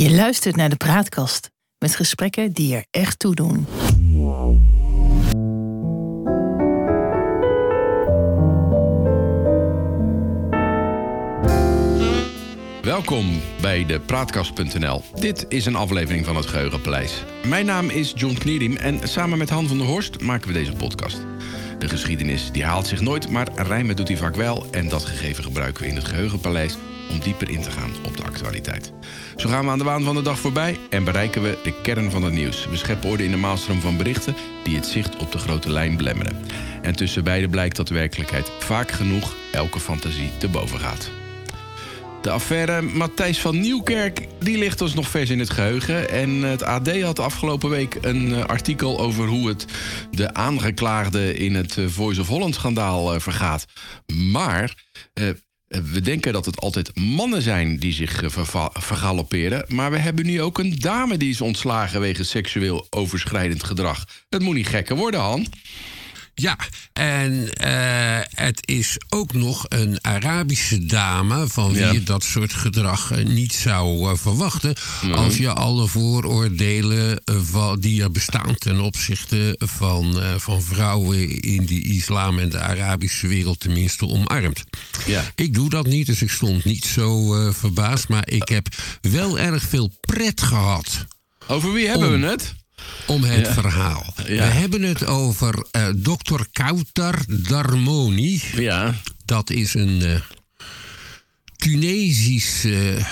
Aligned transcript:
Je 0.00 0.10
luistert 0.10 0.56
naar 0.56 0.68
de 0.68 0.76
Praatkast 0.76 1.50
met 1.78 1.96
gesprekken 1.96 2.52
die 2.52 2.74
er 2.74 2.84
echt 2.90 3.18
toe 3.18 3.34
doen. 3.34 3.66
Welkom 12.82 13.40
bij 13.60 13.86
de 13.86 14.00
Praatkast.nl. 14.06 15.02
Dit 15.14 15.46
is 15.48 15.66
een 15.66 15.76
aflevering 15.76 16.24
van 16.24 16.36
het 16.36 16.46
Geheugenpaleis. 16.46 17.24
Mijn 17.46 17.66
naam 17.66 17.90
is 17.90 18.12
John 18.16 18.34
Knierim 18.34 18.76
en 18.76 19.08
samen 19.08 19.38
met 19.38 19.50
Han 19.50 19.66
van 19.66 19.78
der 19.78 19.86
Horst 19.86 20.20
maken 20.20 20.48
we 20.48 20.54
deze 20.54 20.72
podcast. 20.72 21.20
De 21.78 21.88
geschiedenis 21.88 22.52
die 22.52 22.64
haalt 22.64 22.86
zich 22.86 23.00
nooit, 23.00 23.28
maar 23.28 23.48
rijmen 23.54 23.96
doet 23.96 24.08
hij 24.08 24.16
vaak 24.16 24.36
wel. 24.36 24.66
En 24.70 24.88
dat 24.88 25.04
gegeven 25.04 25.44
gebruiken 25.44 25.82
we 25.82 25.88
in 25.88 25.96
het 25.96 26.08
Geheugenpaleis 26.08 26.76
om 27.10 27.18
dieper 27.18 27.50
in 27.50 27.62
te 27.62 27.70
gaan 27.70 27.90
op 28.04 28.16
de 28.16 28.24
actualiteit. 28.24 28.92
Zo 29.36 29.48
gaan 29.48 29.64
we 29.64 29.70
aan 29.70 29.78
de 29.78 29.84
waan 29.84 30.02
van 30.02 30.14
de 30.14 30.22
dag 30.22 30.38
voorbij 30.38 30.78
en 30.90 31.04
bereiken 31.04 31.42
we 31.42 31.58
de 31.62 31.80
kern 31.82 32.10
van 32.10 32.22
het 32.22 32.32
nieuws. 32.32 32.68
We 32.68 32.76
scheppen 32.76 33.10
orde 33.10 33.24
in 33.24 33.30
de 33.30 33.36
maalstroom 33.36 33.80
van 33.80 33.96
berichten 33.96 34.34
die 34.64 34.76
het 34.76 34.86
zicht 34.86 35.16
op 35.16 35.32
de 35.32 35.38
grote 35.38 35.70
lijn 35.70 35.96
belemmeren. 35.96 36.40
En 36.82 36.96
tussen 36.96 37.24
beiden 37.24 37.50
blijkt 37.50 37.76
dat 37.76 37.88
de 37.88 37.94
werkelijkheid 37.94 38.50
vaak 38.58 38.90
genoeg 38.90 39.34
elke 39.52 39.80
fantasie 39.80 40.30
te 40.38 40.48
boven 40.48 40.78
gaat. 40.78 41.10
De 42.22 42.30
affaire 42.30 42.82
Matthijs 42.82 43.40
van 43.40 43.60
Nieuwkerk 43.60 44.26
die 44.38 44.58
ligt 44.58 44.80
ons 44.80 44.94
nog 44.94 45.08
vers 45.08 45.30
in 45.30 45.38
het 45.38 45.50
geheugen. 45.50 46.10
En 46.10 46.30
het 46.30 46.62
AD 46.62 47.00
had 47.02 47.18
afgelopen 47.18 47.70
week 47.70 47.98
een 48.00 48.34
eh, 48.34 48.44
artikel 48.44 49.00
over 49.00 49.26
hoe 49.26 49.48
het 49.48 49.64
de 50.10 50.34
aangeklaagde 50.34 51.34
in 51.34 51.54
het 51.54 51.76
eh, 51.76 51.86
Voice 51.86 52.20
of 52.20 52.28
Holland 52.28 52.54
schandaal 52.54 53.14
eh, 53.14 53.20
vergaat. 53.20 53.66
Maar 54.14 54.74
eh, 55.12 55.28
we 55.68 56.00
denken 56.00 56.32
dat 56.32 56.44
het 56.44 56.60
altijd 56.60 56.96
mannen 56.96 57.42
zijn 57.42 57.78
die 57.78 57.92
zich 57.92 58.22
eh, 58.22 58.66
vergalopperen. 58.72 59.64
Maar 59.68 59.90
we 59.90 59.98
hebben 59.98 60.26
nu 60.26 60.42
ook 60.42 60.58
een 60.58 60.76
dame 60.78 61.16
die 61.16 61.30
is 61.30 61.40
ontslagen 61.40 62.00
wegens 62.00 62.30
seksueel 62.30 62.86
overschrijdend 62.90 63.64
gedrag. 63.64 64.04
Het 64.28 64.42
moet 64.42 64.54
niet 64.54 64.68
gekker 64.68 64.96
worden, 64.96 65.20
Han. 65.20 65.46
Ja, 66.40 66.56
en 66.92 67.52
eh, 67.54 68.18
het 68.34 68.60
is 68.68 68.96
ook 69.08 69.32
nog 69.32 69.64
een 69.68 69.98
Arabische 70.04 70.84
dame 70.86 71.48
van 71.48 71.72
wie 71.72 71.80
Ja. 71.80 71.92
je 71.92 72.02
dat 72.02 72.22
soort 72.24 72.52
gedrag 72.52 73.10
eh, 73.10 73.24
niet 73.24 73.52
zou 73.52 74.10
eh, 74.10 74.16
verwachten. 74.18 74.74
Als 75.12 75.36
je 75.36 75.52
alle 75.52 75.86
vooroordelen 75.88 77.22
die 77.78 78.02
er 78.02 78.10
bestaan 78.10 78.54
ten 78.54 78.80
opzichte 78.80 79.54
van, 79.58 80.22
van 80.36 80.62
vrouwen 80.62 81.40
in 81.40 81.66
de 81.66 81.82
islam 81.82 82.38
en 82.38 82.48
de 82.48 82.60
Arabische 82.60 83.26
wereld 83.26 83.60
tenminste 83.60 84.06
omarmt. 84.06 84.64
Ja. 85.06 85.24
Ik 85.34 85.54
doe 85.54 85.70
dat 85.70 85.86
niet, 85.86 86.06
dus 86.06 86.22
ik 86.22 86.30
stond 86.30 86.64
niet 86.64 86.84
zo 86.84 87.32
verbaasd. 87.52 88.08
Maar 88.08 88.28
ik 88.28 88.48
heb 88.48 88.66
wel 89.00 89.38
erg 89.38 89.62
veel 89.62 89.92
pret 90.00 90.42
gehad 90.42 91.06
Over 91.46 91.72
wie 91.72 91.88
hebben 91.88 92.14
Om. 92.14 92.20
we 92.20 92.26
het? 92.26 92.54
Om 93.06 93.22
het 93.22 93.48
verhaal. 93.48 94.14
Ja. 94.16 94.24
We 94.24 94.42
hebben 94.42 94.82
het 94.82 95.04
over 95.06 95.66
eh 95.70 95.88
dokter 95.96 96.46
Kautar 96.52 97.24
Darmoni. 97.28 98.42
Ja. 98.54 98.94
Dat 99.24 99.50
is 99.50 99.74
een 99.74 100.02
eh 100.02 100.20
Tunesische 101.56 102.94
eh, 102.94 103.04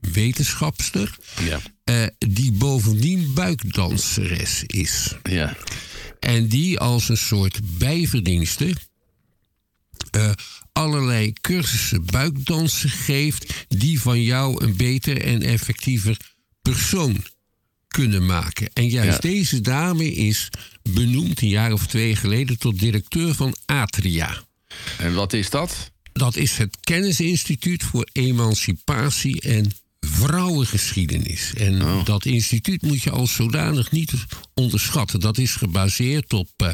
wetenschapster. 0.00 1.16
Ja. 1.44 1.60
eh, 1.84 2.06
die 2.18 2.52
bovendien 2.52 3.34
buikdanseres 3.34 4.64
is. 4.66 5.14
Ja. 5.22 5.56
En 6.20 6.48
die 6.48 6.78
als 6.78 7.08
een 7.08 7.16
soort 7.16 7.78
bijverdienste 7.78 8.74
allerlei 10.72 11.32
cursussen 11.32 12.04
buikdansen 12.04 12.90
geeft. 12.90 13.66
die 13.68 14.00
van 14.00 14.22
jou 14.22 14.64
een 14.64 14.76
beter 14.76 15.22
en 15.22 15.42
effectiever 15.42 16.16
persoon 16.62 17.24
kunnen 17.96 18.26
maken. 18.26 18.70
En 18.72 18.88
juist 18.88 19.22
Ja. 19.22 19.28
deze 19.28 19.60
dame 19.60 20.12
is 20.14 20.48
benoemd 20.82 21.40
een 21.42 21.48
jaar 21.48 21.72
of 21.72 21.86
twee 21.86 22.16
geleden 22.16 22.58
tot 22.58 22.78
directeur 22.78 23.34
van 23.34 23.56
Atria. 23.66 24.42
En 24.98 25.14
wat 25.14 25.32
is 25.32 25.50
dat? 25.50 25.90
Dat 26.12 26.36
is 26.36 26.56
het 26.56 26.76
Kennisinstituut 26.80 27.82
voor 27.82 28.08
Emancipatie 28.12 29.40
en 29.40 29.70
Vrouwengeschiedenis. 30.00 31.52
En 31.54 31.82
Oh. 31.82 32.04
dat 32.04 32.24
instituut 32.24 32.82
moet 32.82 33.02
je 33.02 33.10
als 33.10 33.34
zodanig 33.34 33.90
niet 33.90 34.12
onderschatten. 34.54 35.20
Dat 35.20 35.38
is 35.38 35.54
gebaseerd 35.54 36.32
op 36.32 36.48
eh, 36.56 36.68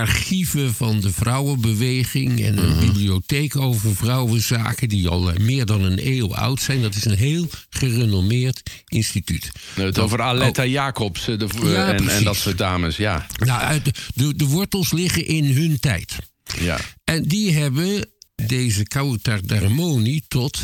archieven 0.00 0.74
van 0.74 1.00
de 1.00 1.12
vrouwenbeweging 1.12 2.40
en 2.44 2.58
een 2.58 2.78
bibliotheek 2.78 3.56
over 3.56 3.96
vrouwenzaken 3.96 4.88
die 4.88 5.08
al 5.08 5.30
eh, 5.32 5.36
meer 5.40 5.66
dan 5.66 5.82
een 5.82 6.06
eeuw 6.06 6.34
oud 6.34 6.60
zijn. 6.62 6.82
Dat 6.82 6.94
is 6.94 7.04
een 7.04 7.16
heel 7.16 7.48
gerenommeerd 7.70 8.62
instituut. 8.88 9.50
Nou, 9.74 9.86
het 9.86 9.94
Dat- 9.94 10.04
over 10.04 10.20
Aletta 10.22 10.64
Jacobs 10.66 11.28
eh, 11.28 11.38
de, 11.38 11.48
Oh. 11.62 11.70
Ja, 11.72 11.92
en, 11.92 12.08
en 12.08 12.24
dat 12.24 12.36
soort 12.36 12.58
dames, 12.58 12.96
ja. 12.96 13.26
Nou, 13.44 13.60
uit 13.60 13.84
de, 13.84 13.92
de, 14.14 14.34
de 14.36 14.44
wortels 14.46 14.92
liggen 14.92 15.26
in 15.26 15.44
hun 15.44 15.80
tijd. 15.80 16.16
ja. 16.60 16.78
En 17.04 17.22
die 17.22 17.52
hebben 17.52 18.06
deze 18.46 18.82
Kautar 18.82 19.46
Darmoni 19.46 20.20
tot 20.28 20.62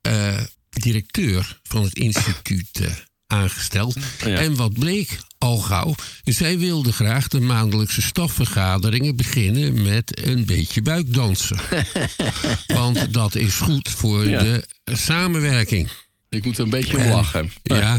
eh, 0.00 0.40
directeur 0.68 1.60
van 1.62 1.82
het 1.82 1.94
instituut 1.94 2.80
eh, 2.80 2.90
aangesteld. 3.26 3.96
Ja. 4.24 4.26
En 4.26 4.56
wat 4.56 4.72
bleek 4.72 5.18
al 5.46 5.56
gauw? 5.58 5.94
Zij 6.24 6.58
wilde 6.58 6.92
graag 6.92 7.28
de 7.28 7.40
maandelijkse 7.40 8.02
stafvergaderingen 8.02 9.16
beginnen 9.16 9.82
met 9.82 10.26
een 10.26 10.44
beetje 10.44 10.82
buikdansen. 10.82 11.58
Want 12.66 13.12
dat 13.12 13.34
is 13.34 13.54
goed 13.54 13.88
voor 13.88 14.28
Ja. 14.28 14.42
de 14.42 14.64
samenwerking. 14.84 15.88
Ik 16.28 16.44
moet 16.44 16.58
er 16.58 16.64
een 16.64 16.70
beetje 16.70 16.96
om 16.96 17.02
En- 17.02 17.10
lachen. 17.10 17.52
Ja. 17.62 17.98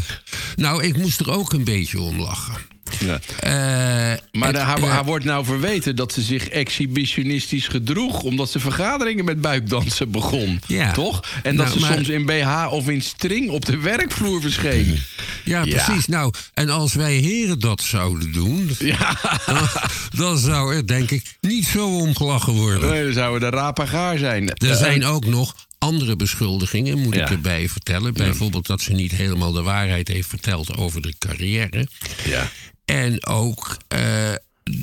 Nou, 0.56 0.84
ik 0.84 0.98
moest 0.98 1.20
er 1.20 1.32
ook 1.32 1.54
een 1.54 1.64
beetje 1.64 2.00
om 2.02 2.20
lachen. 2.20 2.56
Ja. 3.00 3.20
Eh, 3.40 4.18
Maar 4.32 4.48
het, 4.54 4.58
haar, 4.62 4.78
eh, 4.78 4.90
haar 4.90 5.06
wordt 5.06 5.26
nou 5.26 5.46
verweten 5.46 5.96
dat 5.96 6.14
ze 6.14 6.22
zich 6.22 6.48
exhibitionistisch 6.50 7.68
gedroeg... 7.68 8.22
omdat 8.22 8.50
ze 8.52 8.60
vergaderingen 8.60 9.26
met 9.26 9.42
buikdansen 9.42 10.12
begon. 10.12 10.62
Ja. 10.68 10.92
Toch? 10.92 11.24
En 11.44 11.56
dat 11.56 11.66
Nou, 11.66 11.80
ze 11.80 11.86
maar- 11.86 11.94
soms 11.94 12.10
in 12.10 12.26
BH 12.26 12.68
of 12.72 12.90
in 12.90 13.02
string 13.02 13.50
op 13.50 13.66
de 13.66 13.78
werkvloer 13.78 14.42
verscheen. 14.42 15.00
Ja, 15.44 15.64
Ja. 15.64 15.84
precies. 15.84 16.06
Nou, 16.08 16.34
en 16.54 16.70
als 16.70 16.94
wij 16.94 17.14
heren 17.14 17.60
dat 17.60 17.82
zouden 17.82 18.32
doen, 18.32 18.70
Ja, 18.80 19.18
dan 20.16 20.38
zou 20.38 20.76
er 20.76 20.88
denk 20.88 21.12
ik 21.12 21.38
niet 21.42 21.66
zo 21.66 21.98
om 21.98 22.16
gelachen 22.16 22.54
worden. 22.54 22.90
nee, 22.90 23.04
dan 23.04 23.14
zouden 23.14 23.40
we 23.50 23.56
de 23.56 23.62
rapagaar 23.62 24.18
zijn. 24.18 24.50
Er 24.50 24.70
Eh, 24.70 24.76
zijn 24.78 25.06
ook 25.06 25.26
nog 25.26 25.56
andere 25.80 26.16
beschuldigingen, 26.16 27.00
moet 27.00 27.16
ik 27.16 27.30
erbij 27.30 27.70
vertellen. 27.70 28.14
Bijvoorbeeld 28.14 28.68
dat 28.68 28.82
ze 28.82 28.92
niet 28.94 29.12
helemaal 29.12 29.52
de 29.52 29.62
waarheid 29.62 30.08
heeft 30.08 30.28
verteld 30.30 30.78
over 30.78 31.02
de 31.02 31.14
carrière. 31.20 31.88
Ja. 32.26 32.50
En 32.88 33.26
ook 33.26 33.78
eh, 33.88 34.34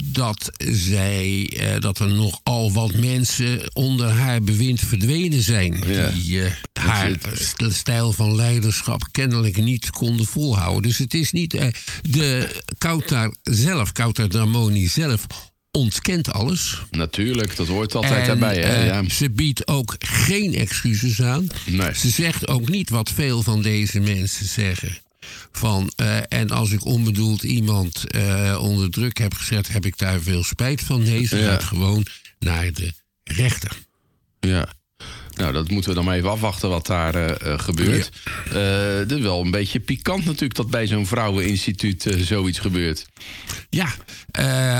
dat, 0.05 0.51
zij, 0.73 1.51
eh, 1.57 1.81
dat 1.81 1.99
er 1.99 2.09
nogal 2.09 2.73
wat 2.73 2.95
mensen 2.95 3.61
onder 3.73 4.09
haar 4.09 4.43
bewind 4.43 4.81
verdwenen 4.81 5.43
zijn. 5.43 5.83
Ja. 5.87 6.11
Die 6.11 6.45
eh, 6.45 6.53
haar 6.73 7.17
stijl 7.57 8.13
van 8.13 8.35
leiderschap 8.35 9.09
kennelijk 9.11 9.57
niet 9.57 9.91
konden 9.91 10.27
volhouden. 10.27 10.83
Dus 10.83 10.99
het 10.99 11.15
is 11.15 11.33
niet. 11.33 11.73
de 12.03 12.63
Kautar 12.79 13.35
zelf, 13.43 13.93
Kautar 13.93 14.29
Dramoni 14.29 14.89
zelf, 14.89 15.27
ontkent 15.71 16.33
alles. 16.33 16.83
Natuurlijk, 16.91 17.57
dat 17.57 17.67
hoort 17.67 17.95
altijd 17.95 18.21
En, 18.21 18.27
daarbij. 18.27 18.63
Hè? 18.63 18.85
ja. 18.85 19.09
Ze 19.09 19.31
biedt 19.31 19.69
ook 19.69 19.95
geen 19.99 20.55
excuses 20.55 21.23
aan. 21.23 21.47
Nee. 21.67 21.95
Ze 21.95 22.09
zegt 22.09 22.49
ook 22.49 22.69
niet 22.69 22.91
wat 22.91 23.11
veel 23.11 23.43
van 23.43 23.63
deze 23.63 24.01
mensen 24.01 24.47
zeggen. 24.47 24.99
Van, 25.53 25.93
eh, 25.97 26.17
en 26.29 26.51
als 26.51 26.71
ik 26.71 26.85
onbedoeld 26.85 27.43
iemand 27.43 28.11
eh, 28.11 28.59
onder 28.61 28.91
druk 28.91 29.19
heb 29.19 29.35
gezet, 29.35 29.69
heb 29.69 29.87
ik 29.87 29.99
daar 29.99 30.21
veel 30.21 30.45
spijt 30.45 30.81
van. 30.81 31.03
Nee, 31.03 31.27
ze 31.27 31.37
Ja. 31.37 31.51
gaat 31.51 31.65
gewoon 31.65 32.07
naar 32.39 32.73
de 32.73 32.93
rechter. 33.25 33.71
ja. 34.41 34.69
Nou, 35.35 35.53
dat 35.53 35.71
moeten 35.71 35.91
we 35.91 35.97
dan 35.97 36.05
maar 36.05 36.17
even 36.17 36.31
afwachten 36.31 36.69
wat 36.69 36.87
daar 36.87 37.15
eh, 37.15 37.59
gebeurt. 37.59 38.11
Eh, 38.53 38.97
Het 38.99 39.13
is 39.13 39.21
wel 39.21 39.41
een 39.41 39.51
beetje 39.51 39.81
pikant 39.81 40.25
natuurlijk 40.25 40.55
dat 40.55 40.71
bij 40.71 40.87
zo'n 40.87 41.07
vrouweninstituut 41.07 42.07
zoiets 42.19 42.59
gebeurt. 42.59 43.07
Ja, 43.71 43.89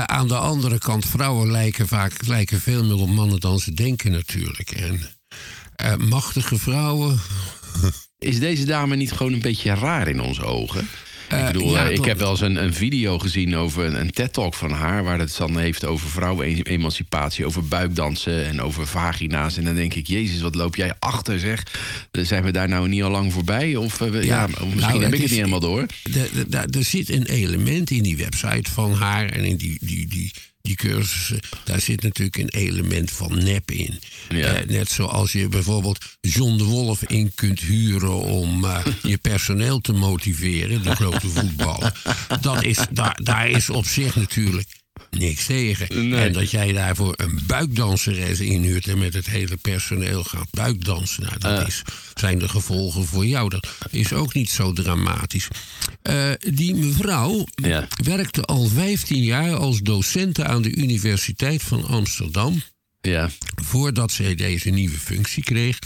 aan 0.05 0.27
de 0.27 0.37
andere 0.37 0.77
kant, 0.77 1.05
vrouwen 1.05 1.51
lijken 1.51 1.87
vaak 1.87 2.27
lijken 2.27 2.61
veel 2.61 2.83
meer 2.83 2.95
op 2.95 3.09
mannen 3.09 3.39
dan 3.39 3.59
ze 3.59 3.73
denken 3.73 4.11
natuurlijk. 4.11 4.71
En 4.71 6.07
machtige 6.07 6.57
vrouwen. 6.57 7.19
Is 8.25 8.39
deze 8.39 8.65
dame 8.65 8.95
niet 8.95 9.11
gewoon 9.11 9.33
een 9.33 9.41
beetje 9.41 9.73
raar 9.73 10.07
in 10.07 10.21
onze 10.21 10.43
ogen? 10.43 10.87
ik 11.29 11.45
bedoel, 11.45 11.71
ja, 11.75 11.85
eh, 11.85 11.93
ik 11.95 12.05
heb 12.05 12.17
wel 12.19 12.29
eens 12.31 12.41
een, 12.41 12.63
een 12.63 12.73
video 12.73 13.19
gezien 13.19 13.55
over 13.55 13.85
een, 13.85 13.99
een 13.99 14.11
TED-talk 14.11 14.53
van 14.53 14.71
haar... 14.71 15.03
waar 15.03 15.19
het 15.19 15.35
dan 15.37 15.57
heeft 15.57 15.85
over 15.85 16.09
vrouwenemancipatie, 16.09 17.45
over 17.45 17.63
buikdansen 17.67 18.45
en 18.45 18.61
over 18.61 18.87
vagina's. 18.87 19.57
En 19.57 19.63
dan 19.63 19.75
denk 19.75 19.93
ik, 19.93 20.07
jezus, 20.07 20.41
wat 20.41 20.55
loop 20.55 20.75
jij 20.75 20.93
achter, 20.99 21.39
zeg. 21.39 21.63
Eh, 22.11 22.23
Zijn 22.25 22.43
we 22.43 22.51
daar 22.51 22.67
nou 22.69 22.87
niet 22.87 23.03
al 23.03 23.11
lang 23.11 23.33
voorbij? 23.33 23.75
Of 23.75 24.01
eh, 24.01 24.13
ja, 24.13 24.19
Ja, 24.23 24.47
misschien 24.47 24.77
nou, 24.79 25.03
heb 25.03 25.13
ik 25.13 25.21
het 25.21 25.23
is- 25.23 25.29
niet 25.29 25.29
helemaal 25.39 25.59
door. 25.59 25.85
Er 26.71 26.83
zit 26.83 27.09
een 27.09 27.25
element 27.25 27.91
in 27.91 28.03
die 28.03 28.17
website 28.17 28.71
van 28.71 28.93
haar 28.93 29.25
en 29.29 29.43
in 29.43 29.55
die, 29.55 29.77
die, 29.81 30.07
die, 30.07 30.31
die 30.65 30.75
cursussen, 30.75 31.39
daar 31.63 31.79
zit 31.79 32.01
natuurlijk 32.01 32.37
een 32.37 32.49
element 32.49 33.11
van 33.11 33.43
nep 33.43 33.71
in. 33.71 33.99
Ja. 34.29 34.53
Eh, 34.53 34.67
net 34.67 34.89
zoals 34.89 35.31
je 35.31 35.47
bijvoorbeeld 35.47 36.05
John 36.21 36.57
de 36.57 36.63
Wolf 36.63 37.03
in 37.03 37.31
kunt 37.35 37.59
huren 37.59 38.15
om 38.15 38.65
eh, 38.65 38.85
je 39.11 39.17
personeel 39.17 39.79
te 39.79 39.93
motiveren, 39.93 40.83
de 40.83 40.95
grote 40.95 41.29
voetballer. 41.29 41.93
Dat 42.41 42.63
is, 42.63 42.79
daar, 42.91 43.19
daar 43.23 43.49
is 43.49 43.69
op 43.69 43.85
zich 43.85 44.15
natuurlijk 44.15 44.67
niks 45.19 45.45
tegen. 45.45 46.09
Nee. 46.09 46.19
En 46.25 46.33
dat 46.33 46.51
jij 46.51 46.71
daarvoor 46.73 47.13
een 47.15 47.39
buikdanseres 47.47 48.39
inhuurt 48.39 48.87
en 48.87 48.97
met 48.97 49.13
het 49.13 49.25
hele 49.25 49.57
personeel 49.57 50.23
gaat 50.23 50.47
buikdansen, 50.51 51.23
nou, 51.23 51.37
dat 51.39 51.67
is, 51.67 51.81
zijn 52.13 52.39
de 52.39 52.49
gevolgen 52.49 53.05
voor 53.05 53.25
jou. 53.25 53.49
Dat 53.49 53.67
is 53.91 54.13
ook 54.13 54.33
niet 54.33 54.49
zo 54.49 54.73
dramatisch. 54.73 55.47
Eh, 56.01 56.31
die 56.53 56.75
mevrouw 56.75 57.45
Ja. 57.55 57.87
werkte 58.03 58.41
al 58.41 58.67
15 58.67 59.23
jaar 59.23 59.55
als 59.55 59.79
docente 59.81 60.45
aan 60.45 60.61
de 60.61 60.75
Universiteit 60.75 61.61
van 61.63 61.85
Amsterdam 61.87 62.61
Ja. 63.01 63.29
voordat 63.63 64.11
zij 64.11 64.35
deze 64.35 64.69
nieuwe 64.69 64.97
functie 64.97 65.43
kreeg. 65.43 65.79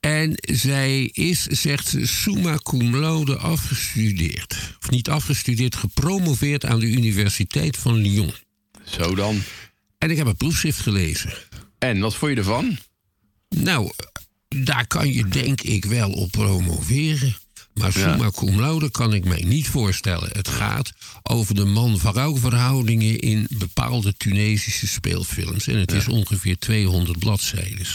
En 0.00 0.32
zij 0.36 1.04
is, 1.12 1.42
zegt 1.46 1.88
ze, 1.88 2.06
summa 2.06 2.56
cum 2.62 2.96
laude 2.96 3.36
afgestudeerd. 3.36 4.56
Of 4.82 4.90
niet 4.90 5.08
afgestudeerd, 5.08 5.76
gepromoveerd 5.76 6.64
aan 6.66 6.80
de 6.80 6.86
Universiteit 6.86 7.76
van 7.76 7.94
Lyon. 7.94 8.32
Zo 8.90 9.14
dan. 9.14 9.42
En 9.98 10.10
ik 10.10 10.16
heb 10.16 10.26
een 10.26 10.36
proefschrift 10.36 10.80
gelezen. 10.80 11.32
En 11.78 12.00
wat 12.00 12.14
vond 12.14 12.30
je 12.30 12.36
ervan? 12.36 12.78
Nou, 13.48 13.92
daar 14.48 14.86
kan 14.86 15.12
je 15.12 15.28
denk 15.28 15.60
ik 15.60 15.84
wel 15.84 16.10
op 16.12 16.30
promoveren. 16.30 17.36
Maar 17.74 17.92
summa 17.92 18.30
cum 18.30 18.60
laude 18.60 18.90
kan 18.90 19.14
ik 19.14 19.24
mij 19.24 19.42
niet 19.42 19.68
voorstellen. 19.68 20.30
Het 20.32 20.48
gaat 20.48 20.92
over 21.22 21.54
de 21.54 21.64
man-vrouw 21.64 22.36
verhoudingen 22.36 23.18
in 23.18 23.46
bepaalde 23.48 24.14
Tunesische 24.16 24.86
speelfilms. 24.86 25.66
En 25.66 25.78
het 25.78 25.92
is 25.92 26.08
ongeveer 26.08 26.58
200 26.58 27.18
bladzijden. 27.18 27.86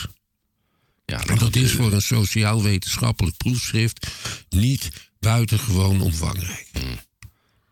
Ja, 1.05 1.23
dat 1.35 1.55
is 1.55 1.71
voor 1.71 1.93
een 1.93 2.01
sociaal-wetenschappelijk 2.01 3.37
proefschrift 3.37 4.07
niet 4.49 4.89
buitengewoon 5.19 6.01
omvangrijk. 6.01 6.67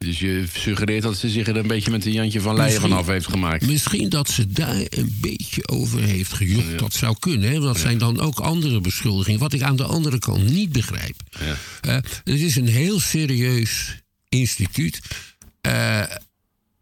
Dus 0.04 0.20
je 0.20 0.46
suggereert 0.54 1.04
dat 1.04 1.18
ze 1.18 1.30
zich 1.30 1.48
er 1.48 1.58
een 1.58 1.68
beetje 1.68 1.92
met 1.92 2.06
een 2.06 2.12
Jantje 2.12 2.42
van 2.42 2.56
Leijen 2.56 2.74
Misschien- 2.74 2.92
vanaf 2.92 3.08
heeft 3.08 3.28
gemaakt. 3.28 3.66
Misschien 3.68 4.10
dat 4.10 4.30
ze 4.30 4.48
daar 4.48 4.82
een 4.90 5.18
beetje 5.22 5.68
over 5.68 6.00
heeft 6.02 6.34
gejokt. 6.34 6.80
Dat 6.80 6.94
zou 6.94 7.16
kunnen. 7.20 7.52
Hè? 7.52 7.60
Dat 7.60 7.78
zijn 7.80 7.98
dan 7.98 8.20
ook 8.20 8.40
andere 8.40 8.82
beschuldigingen. 8.82 9.40
Wat 9.40 9.54
ik 9.54 9.62
aan 9.62 9.76
de 9.76 9.84
andere 9.84 10.20
kant 10.20 10.50
niet 10.50 10.72
begrijp. 10.72 11.16
Ja. 11.40 11.58
Eh, 11.82 11.96
het 12.24 12.40
is 12.40 12.56
een 12.56 12.68
heel 12.68 13.00
serieus 13.00 14.02
instituut. 14.30 15.00
eh, 15.62 16.02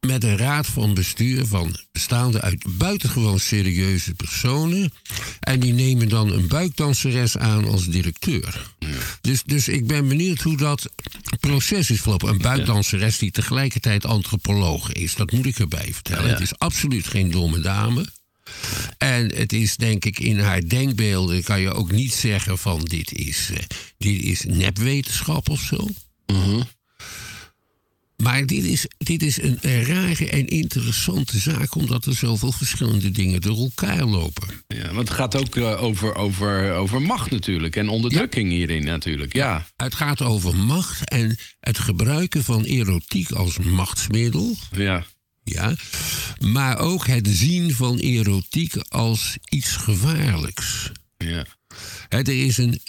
met 0.07 0.24
een 0.24 0.38
raad 0.38 0.65
van 0.65 0.94
bestuur 0.94 1.45
van 1.45 1.75
bestaande 1.92 2.42
uit 2.42 2.77
buitengewoon 2.77 3.39
serieuze 3.39 4.13
personen. 4.13 4.94
En 5.39 5.59
die 5.59 5.74
nemen 5.74 6.09
dan 6.09 6.31
een 6.31 6.48
buikdanseres 6.48 7.38
aan 7.38 7.68
als 7.68 7.86
directeur. 7.86 8.74
Dus, 9.21 9.44
dus 9.44 9.68
ik 9.68 9.88
ben 9.88 10.07
benieuwd 10.07 10.42
hoe 10.42 10.57
dat 10.57 10.89
proces 11.39 11.89
is 11.89 12.01
verlopen. 12.01 12.30
Een 12.30 12.38
buikdanseres 12.38 13.18
die 13.18 13.31
tegelijkertijd 13.31 14.06
antropoloog 14.06 14.92
is. 14.92 15.15
Dat 15.15 15.31
moet 15.31 15.45
ik 15.45 15.59
erbij 15.59 15.94
vertellen. 15.94 16.25
Ja. 16.25 16.31
Het 16.31 16.42
is 16.42 16.57
absoluut 16.57 17.07
geen 17.07 17.31
domme 17.31 17.59
dame. 17.59 18.06
En 18.98 19.36
het 19.36 19.53
is 19.53 19.75
denk 19.75 20.06
ik 20.06 20.19
in 20.19 20.39
haar 20.39 20.68
denkbeelden 20.68 21.44
kan 21.44 21.62
je 21.62 21.74
ook 21.74 21.92
niet 21.92 22.13
zeggen 22.13 22.57
van 22.57 22.81
dit 22.81 23.13
is, 23.13 23.50
eh, 23.51 23.57
dit 23.98 24.21
is 24.21 24.44
nepwetenschap 24.48 25.50
of 25.50 25.62
zo. 25.62 25.88
Maar 28.21 28.45
dit 28.45 28.63
is, 28.63 28.85
dit 28.97 29.23
is 29.23 29.41
een, 29.41 29.59
rare 29.62 30.29
en 30.29 30.47
interessante 30.47 31.39
zaak, 31.39 31.75
omdat 31.75 32.06
er 32.06 32.15
zoveel 32.15 32.51
verschillende 32.51 33.12
dingen 33.12 33.41
door 33.41 33.57
elkaar 33.57 34.03
lopen. 34.03 34.47
Ja, 34.68 34.94
want 34.94 35.07
het 35.07 35.18
gaat 35.18 35.35
ook 35.35 35.56
eh, 35.56 35.83
over, 35.83 36.15
over, 36.15 36.73
over 36.73 37.01
macht 37.01 37.31
natuurlijk. 37.31 37.75
En 37.75 37.89
onderdrukking 37.89 38.51
hierin 38.51 38.83
natuurlijk. 38.83 39.33
Ja. 39.33 39.65
Het 39.75 39.95
gaat 39.95 40.21
over 40.21 40.56
macht 40.56 41.09
en 41.09 41.38
het 41.59 41.79
gebruiken 41.79 42.44
van 42.44 42.63
erotiek 42.63 43.31
als 43.31 43.57
machtsmiddel. 43.57 44.56
Ja. 44.71 45.06
Ja, 45.44 45.75
maar 46.39 46.77
ook 46.77 47.07
het 47.07 47.27
zien 47.27 47.75
van 47.75 47.97
erotiek 47.97 48.74
als 48.88 49.38
iets 49.50 49.75
gevaarlijks. 49.75 50.91
Ja. 51.17 51.45
Er 52.09 52.45
is 52.45 52.57
een 52.57 52.81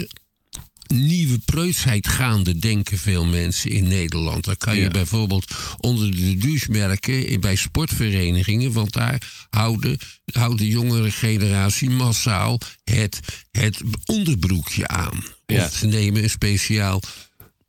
nieuwe 0.86 1.38
preutsheid 1.38 2.08
gaande, 2.08 2.58
denken 2.58 2.98
veel 2.98 3.24
mensen 3.24 3.70
in 3.70 3.88
Nederland. 3.88 4.44
Dat 4.44 4.56
kan 4.56 4.76
je 4.76 4.82
Ja. 4.82 4.88
bijvoorbeeld 4.88 5.54
onder 5.80 6.10
de 6.16 6.36
douche 6.36 6.70
merken 6.70 7.40
bij 7.40 7.56
sportverenigingen. 7.56 8.72
Want 8.72 8.92
daar 8.92 9.46
houden, 9.50 9.98
houdt 10.32 10.58
de 10.58 10.68
jongere 10.68 11.10
generatie 11.10 11.90
massaal 11.90 12.60
het, 12.84 13.20
het 13.50 13.80
onderbroekje 14.04 14.88
aan. 14.88 15.24
Ja. 15.46 15.64
Of 15.64 15.72
ze 15.74 15.86
nemen 15.86 16.22
een 16.22 16.30
speciaal 16.30 17.02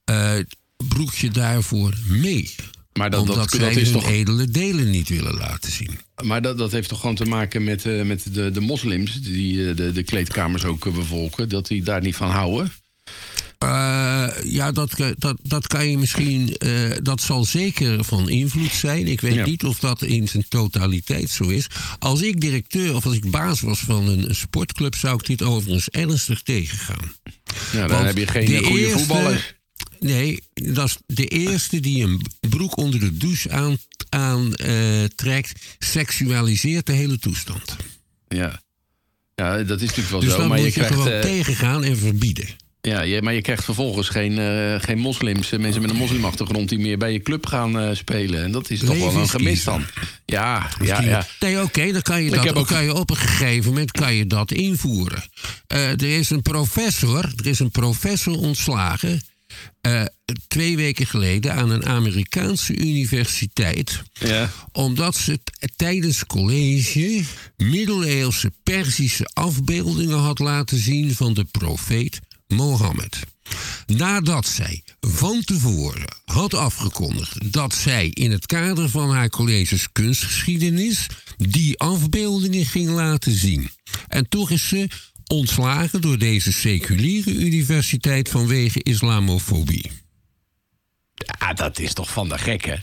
eh, 0.04 0.33
broekje 0.88 1.30
daarvoor 1.30 1.94
mee. 2.07 2.56
Maar 2.94 3.09
dat, 3.09 3.19
omdat 3.19 3.36
dat, 3.36 3.50
zij 3.50 3.59
dat 3.59 3.75
is 3.75 3.89
hun 3.92 4.01
toch. 4.01 4.09
edele 4.09 4.48
delen 4.48 4.89
niet 4.89 5.09
willen 5.09 5.33
laten 5.33 5.71
zien. 5.71 6.00
Maar 6.24 6.42
dat, 6.42 6.57
dat 6.57 6.71
heeft 6.71 6.89
toch 6.89 7.00
gewoon 7.00 7.16
te 7.16 7.25
maken 7.25 7.63
met, 7.63 7.86
eh, 7.86 8.01
met 8.01 8.33
de, 8.33 8.51
de 8.51 8.59
moslims 8.59 9.21
die 9.21 9.69
eh, 9.69 9.75
de, 9.75 9.92
de 9.92 10.04
kleedkamers 10.04 10.63
ook 10.66 10.94
bevolken. 10.94 11.50
Dat 11.50 11.68
die 11.68 11.83
daar 11.83 12.01
niet 12.01 12.16
van 12.16 12.30
houden. 12.30 12.71
Eh, 13.63 14.51
ja, 14.51 14.71
dat, 14.71 14.92
dat, 15.18 15.38
dat 15.44 15.68
kan 15.68 15.89
je 15.89 15.98
misschien. 15.98 16.57
eh, 16.57 16.92
dat 17.01 17.21
zal 17.21 17.45
zeker 17.45 18.04
van 18.04 18.30
invloed 18.30 18.71
zijn. 18.71 19.07
Ik 19.07 19.21
weet 19.21 19.33
Ja. 19.33 19.45
niet 19.45 19.63
of 19.63 19.80
dat 19.80 20.01
in 20.01 20.27
zijn 20.27 20.45
totaliteit 20.50 21.30
zo 21.30 21.44
is. 21.44 21.68
Als 22.00 22.21
ik 22.21 22.42
directeur 22.42 22.95
of 22.95 23.06
als 23.06 23.15
ik 23.15 23.31
baas 23.31 23.62
was 23.62 23.80
van 23.80 24.07
een, 24.07 24.36
sportclub, 24.36 24.95
zou 24.95 25.15
ik 25.19 25.25
dit 25.25 25.42
overigens 25.42 25.89
ernstig 25.89 26.42
tegengaan. 26.42 27.13
Ja, 27.71 27.80
dan 27.80 27.89
Want 27.89 28.06
heb 28.06 28.18
je 28.18 28.27
geen 28.27 28.45
de 28.45 28.63
goede 28.63 28.81
eerste- 28.81 28.98
voetballer. 28.98 29.56
Nee, 30.00 30.39
dat 30.54 30.88
is 30.88 30.98
de 31.06 31.25
eerste 31.27 31.80
die 31.80 32.04
een 32.04 32.21
broek 32.50 32.77
onder 32.77 33.00
de 33.00 33.18
douche 33.18 33.51
aantrekt, 33.51 34.06
aan, 34.09 34.54
eh, 34.56 35.04
trekt, 35.16 35.51
seksualiseert 35.80 36.86
de 36.86 36.92
hele 36.92 37.19
toestand. 37.19 37.75
Ja. 38.27 38.62
ja, 39.36 39.63
dat 39.63 39.81
is 39.81 39.88
natuurlijk 39.88 40.09
wel 40.09 40.19
Dus 40.19 40.31
zo. 40.31 40.38
dan 40.38 40.48
Maar 40.48 40.57
moet 40.57 40.74
je, 40.74 40.80
je, 40.80 40.86
krijgt, 40.88 40.94
gewoon 41.04 41.21
tegengaan 41.21 41.83
en 41.83 41.98
verbieden. 41.98 42.48
Ja, 42.89 43.21
maar 43.21 43.33
je 43.33 43.41
krijgt 43.41 43.63
vervolgens 43.63 44.09
geen, 44.09 44.38
eh, 44.38 44.75
geen 44.81 44.97
moslims, 44.97 45.51
eh, 45.51 45.59
mensen 45.59 45.81
met 45.81 45.89
een 45.91 45.95
moslimachtergrond 45.97 46.69
die 46.69 46.80
meer 46.80 46.97
bij 46.97 47.12
je 47.13 47.21
club 47.21 47.45
gaan 47.45 47.80
eh, 47.80 47.95
spelen. 47.95 48.44
En 48.44 48.51
dat 48.51 48.69
is 48.69 48.80
toch 48.80 48.97
wel 48.97 49.15
een 49.15 49.30
gemis 49.30 49.63
dan. 49.63 49.85
Ja, 50.25 50.69
ja, 50.81 51.01
ja. 51.01 51.27
Nee, 51.39 51.62
oké, 51.62 51.91
dan 51.91 52.01
kan 52.01 52.24
je, 52.24 52.30
dat, 52.30 52.53
ook- 52.53 52.68
kan 52.68 52.83
je 52.83 52.94
op 52.94 53.09
een 53.09 53.15
gegeven 53.15 53.69
moment 53.69 53.91
kan 53.91 54.13
je 54.15 54.27
dat 54.27 54.51
invoeren. 54.51 55.24
Er 55.68 56.03
is 56.18 56.30
een 56.30 56.41
professor, 56.41 57.33
er 57.35 57.47
is 57.47 57.59
een 57.59 57.71
professor 57.71 58.38
ontslagen. 58.38 59.21
twee 60.47 60.75
weken 60.75 61.07
geleden 61.07 61.54
aan 61.54 61.69
een 61.69 61.85
Amerikaanse 61.85 62.75
universiteit. 62.75 64.02
ja. 64.13 64.49
Omdat 64.71 65.16
ze 65.16 65.40
tijdens 65.75 66.25
college 66.25 67.23
middeleeuwse 67.57 68.52
Perzische 68.63 69.30
afbeeldingen 69.33 70.19
had 70.19 70.40
laten 70.40 70.78
zien 70.78 71.16
van 71.16 71.33
de 71.33 71.44
profeet 71.52 72.19
Mohammed. 72.56 73.19
Nadat 73.86 74.48
zij 74.48 74.83
van 75.00 75.44
tevoren 75.44 76.18
had 76.26 76.54
afgekondigd 76.54 77.54
dat 77.54 77.74
zij 77.74 78.07
in 78.10 78.31
het 78.31 78.45
kader 78.45 78.90
van 78.90 79.10
haar 79.12 79.30
colleges 79.30 79.92
kunstgeschiedenis 79.92 81.07
die 81.38 81.80
afbeeldingen 81.80 82.66
ging 82.66 82.90
laten 82.90 83.31
zien. 83.31 83.69
En 84.07 84.30
toch 84.30 84.50
is 84.50 84.68
ze 84.68 84.88
ontslagen 85.28 86.02
door 86.02 86.18
deze 86.18 86.52
seculiere 86.52 87.33
universiteit 87.33 88.30
vanwege 88.30 88.83
islamofobie. 88.83 89.92
Ja, 91.40 91.54
dat 91.54 91.80
is 91.80 91.94
toch 91.94 92.12
van 92.12 92.30
de 92.30 92.38
gekke. 92.38 92.80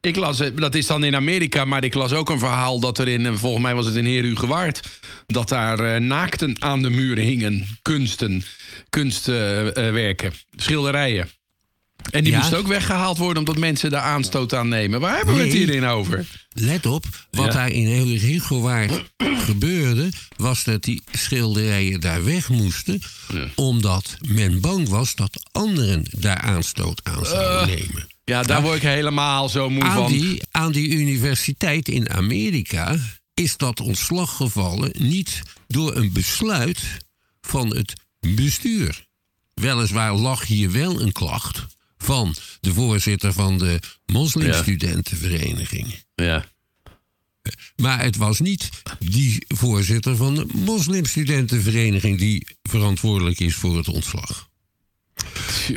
Ik 0.00 0.16
las, 0.16 0.40
eh, 0.40 0.50
dat 0.56 0.74
is 0.74 0.86
dan 0.86 1.04
in 1.04 1.14
Amerika, 1.14 1.64
maar 1.64 1.84
ik 1.84 1.94
las 1.94 2.12
ook 2.12 2.30
een 2.30 2.38
verhaal 2.38 2.80
dat 2.80 2.98
er 2.98 3.08
in, 3.08 3.26
eh, 3.26 3.32
volgens 3.34 3.62
mij 3.62 3.74
was 3.74 3.86
het 3.86 3.94
in 3.96 4.04
Heerhugowaard, 4.04 4.80
dat 5.26 5.48
daar 5.48 5.78
eh, 5.78 6.00
naakten 6.00 6.62
aan 6.62 6.82
de 6.82 6.90
muren 6.90 7.24
hingen, 7.24 7.66
kunsten, 7.82 8.44
kunstwerken, 8.90 10.32
schilderijen. 10.56 11.28
En 12.10 12.24
die 12.24 12.32
Ja. 12.32 12.38
moesten 12.38 12.58
ook 12.58 12.66
weggehaald 12.66 13.18
worden 13.18 13.38
omdat 13.38 13.58
mensen 13.58 13.90
daar 13.90 14.02
aanstoot 14.02 14.54
aan 14.54 14.68
nemen. 14.68 15.00
Waar 15.00 15.16
hebben 15.16 15.34
we 15.34 15.42
het 15.42 15.52
hierin 15.52 15.84
over? 15.84 16.26
Let 16.52 16.86
op, 16.86 17.04
wat 17.30 17.46
Ja. 17.46 17.52
daar 17.52 17.70
in 17.70 17.86
Heelrigowaard 17.86 19.02
gebeurde... 19.46 20.08
was 20.36 20.64
dat 20.64 20.82
die 20.82 21.02
schilderijen 21.12 22.00
daar 22.00 22.24
weg 22.24 22.48
moesten... 22.48 23.00
omdat 23.54 24.16
men 24.28 24.60
bang 24.60 24.88
was 24.88 25.14
dat 25.14 25.48
anderen 25.52 26.04
daar 26.10 26.38
aanstoot 26.40 27.00
aan 27.02 27.24
zouden 27.26 27.76
nemen. 27.76 28.06
Ja, 28.30 28.42
daar 28.42 28.62
word 28.62 28.76
ik 28.76 28.82
helemaal 28.82 29.48
zo 29.48 29.70
moe 29.70 29.82
Aan 29.82 29.94
van. 29.94 30.12
die, 30.12 30.42
aan 30.50 30.72
die 30.72 30.88
universiteit 30.88 31.88
in 31.88 32.10
Amerika 32.10 32.96
is 33.34 33.56
dat 33.56 33.80
ontslag 33.80 34.36
gevallen... 34.36 34.90
niet 34.98 35.42
door 35.66 35.96
een 35.96 36.12
besluit 36.12 36.82
van 37.40 37.76
het 37.76 37.92
bestuur. 38.20 39.06
Weliswaar 39.54 40.14
lag 40.14 40.46
hier 40.46 40.72
wel 40.72 41.00
een 41.00 41.12
klacht 41.12 41.66
van 41.98 42.34
de 42.60 42.74
voorzitter 42.74 43.32
van 43.32 43.58
de 43.58 43.80
moslimstudentenvereniging. 44.06 46.04
Ja. 46.14 46.44
Maar 47.76 48.02
het 48.02 48.16
was 48.16 48.40
niet 48.40 48.68
die 48.98 49.44
voorzitter 49.48 50.16
van 50.16 50.34
de 50.34 50.46
moslimstudentenvereniging 50.54 52.18
die 52.18 52.46
verantwoordelijk 52.62 53.40
is 53.40 53.54
voor 53.54 53.76
het 53.76 53.88
ontslag. 53.88 54.45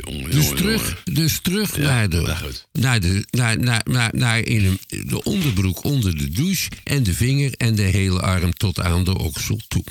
Jongen, 0.04 0.30
Dus 0.30 0.44
jongen, 0.44 0.56
terug, 0.56 0.82
jongen. 1.04 1.16
dus 1.16 1.40
terug 1.40 1.76
Ja, 1.76 1.82
naar, 1.82 2.08
nou 2.08 2.24
de, 2.24 2.36
goed. 2.36 2.66
naar, 2.72 3.00
de, 3.00 3.24
naar, 3.30 3.58
naar, 3.58 3.82
naar, 3.84 4.10
naar 4.14 4.38
in 4.38 4.64
een, 4.64 5.06
de 5.08 5.22
onderbroek 5.22 5.84
onder 5.84 6.18
de 6.18 6.28
douche 6.28 6.68
en 6.84 7.02
de 7.02 7.14
vinger 7.14 7.52
en 7.56 7.74
de 7.74 7.82
hele 7.82 8.20
arm 8.20 8.52
tot 8.52 8.80
aan 8.80 9.04
de 9.04 9.18
oksel 9.18 9.60
toe. 9.68 9.84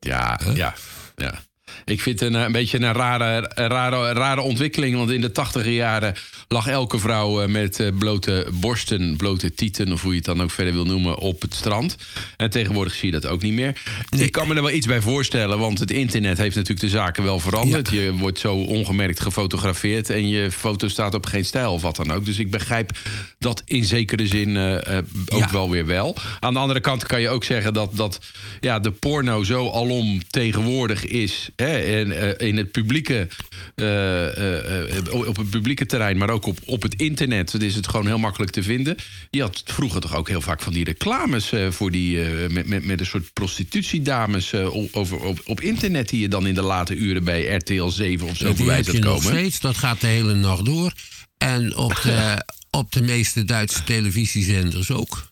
Ja, 0.00 0.40
ja, 0.54 0.74
ja. 1.16 1.44
Ik 1.84 2.00
vind 2.00 2.20
het 2.20 2.34
een, 2.34 2.40
een 2.40 2.52
beetje 2.52 2.80
een 2.80 2.92
rare, 2.92 3.50
rare, 3.54 4.12
rare 4.12 4.40
ontwikkeling. 4.40 4.96
Want 4.96 5.10
in 5.10 5.20
de 5.20 5.32
tachtiger 5.32 5.72
jaren 5.72 6.14
lag 6.48 6.66
elke 6.66 6.98
vrouw 6.98 7.42
eh, 7.42 7.48
met 7.48 7.80
eh, 7.80 7.88
blote 7.98 8.46
borsten, 8.52 9.16
blote 9.16 9.54
tieten, 9.54 9.92
of 9.92 10.02
hoe 10.02 10.10
je 10.10 10.16
het 10.16 10.26
dan 10.26 10.42
ook 10.42 10.50
verder 10.50 10.72
wil 10.74 10.84
noemen, 10.84 11.18
op 11.18 11.40
het 11.42 11.54
strand. 11.54 11.96
En 12.36 12.50
tegenwoordig 12.50 12.94
zie 12.94 13.12
je 13.12 13.20
dat 13.20 13.30
ook 13.30 13.42
niet 13.42 13.52
meer. 13.52 13.82
Ik 14.16 14.32
kan 14.32 14.48
me 14.48 14.54
er 14.54 14.62
wel 14.62 14.70
iets 14.70 14.86
bij 14.86 15.00
voorstellen, 15.00 15.58
want 15.58 15.78
het 15.78 15.90
internet 15.90 16.38
heeft 16.38 16.54
natuurlijk 16.56 16.80
de 16.80 16.88
zaken 16.88 17.22
wel 17.22 17.38
veranderd. 17.40 17.90
Je 17.90 18.12
wordt 18.12 18.38
zo 18.38 18.54
ongemerkt 18.54 19.20
gefotografeerd 19.20 20.10
en 20.10 20.28
je 20.28 20.50
foto 20.50 20.88
staat 20.88 21.14
op 21.14 21.26
geen 21.26 21.44
stijl 21.44 21.72
of 21.72 21.82
wat 21.82 21.96
dan 21.96 22.12
ook. 22.12 22.24
Dus 22.24 22.38
ik 22.38 22.50
begrijp 22.50 22.90
dat 23.38 23.62
in 23.66 23.84
zekere 23.84 24.26
zin 24.26 24.56
eh, 24.56 24.98
eh, 24.98 25.04
ook 25.28 25.38
Ja. 25.40 25.50
wel 25.52 25.70
weer 25.70 25.86
wel. 25.86 26.16
Aan 26.40 26.52
de 26.52 26.58
andere 26.60 26.80
kant 26.80 27.06
kan 27.06 27.20
je 27.20 27.28
ook 27.28 27.44
zeggen 27.44 27.74
dat, 27.74 27.96
dat 27.96 28.18
ja, 28.60 28.78
de 28.78 28.90
porno 28.90 29.44
zo 29.44 29.68
alom 29.70 30.20
tegenwoordig 30.30 31.06
is. 31.06 31.50
Hè, 31.60 31.78
en, 31.78 32.38
eh, 32.38 32.48
in 32.48 32.56
het 32.56 32.70
publieke, 32.70 33.28
eh, 33.74 34.96
eh, 34.96 35.14
op 35.14 35.36
het 35.36 35.50
publieke 35.50 35.86
terrein, 35.86 36.16
maar 36.16 36.30
ook 36.30 36.46
op, 36.46 36.58
op 36.64 36.82
het 36.82 36.94
internet. 36.94 37.52
Dat 37.52 37.62
is 37.62 37.74
het 37.74 37.88
gewoon 37.88 38.06
heel 38.06 38.18
makkelijk 38.18 38.52
te 38.52 38.62
vinden. 38.62 38.96
Je 39.30 39.40
had 39.40 39.62
vroeger 39.64 40.00
toch 40.00 40.16
ook 40.16 40.28
heel 40.28 40.40
vaak 40.40 40.62
van 40.62 40.72
die 40.72 40.84
reclames 40.84 41.52
voor 41.70 41.90
die, 41.90 42.18
met, 42.48 42.66
met, 42.66 42.84
met 42.84 43.00
een 43.00 43.06
soort 43.06 43.32
prostitutiedames 43.32 44.54
over, 44.54 45.20
op, 45.20 45.40
op 45.44 45.60
internet. 45.60 46.08
Die 46.08 46.20
je 46.20 46.28
dan 46.28 46.46
in 46.46 46.54
de 46.54 46.62
late 46.62 46.94
uren 46.94 47.24
bij 47.24 47.54
RTL 47.54 47.88
7 47.88 48.28
of 48.28 48.36
zo 48.36 48.54
voorbij 48.54 48.76
je 48.76 48.84
zat 48.84 48.94
nog 48.94 49.04
komen. 49.04 49.22
steeds, 49.22 49.60
dat 49.60 49.76
gaat 49.76 50.00
de 50.00 50.06
hele 50.06 50.34
nacht 50.34 50.64
door. 50.64 50.92
En 51.38 51.76
op 51.76 52.00
de, 52.02 52.44
op 52.80 52.92
de 52.92 53.02
meeste 53.02 53.44
Duitse 53.44 53.84
televisiezenders 53.84 54.90
ook. 54.90 55.28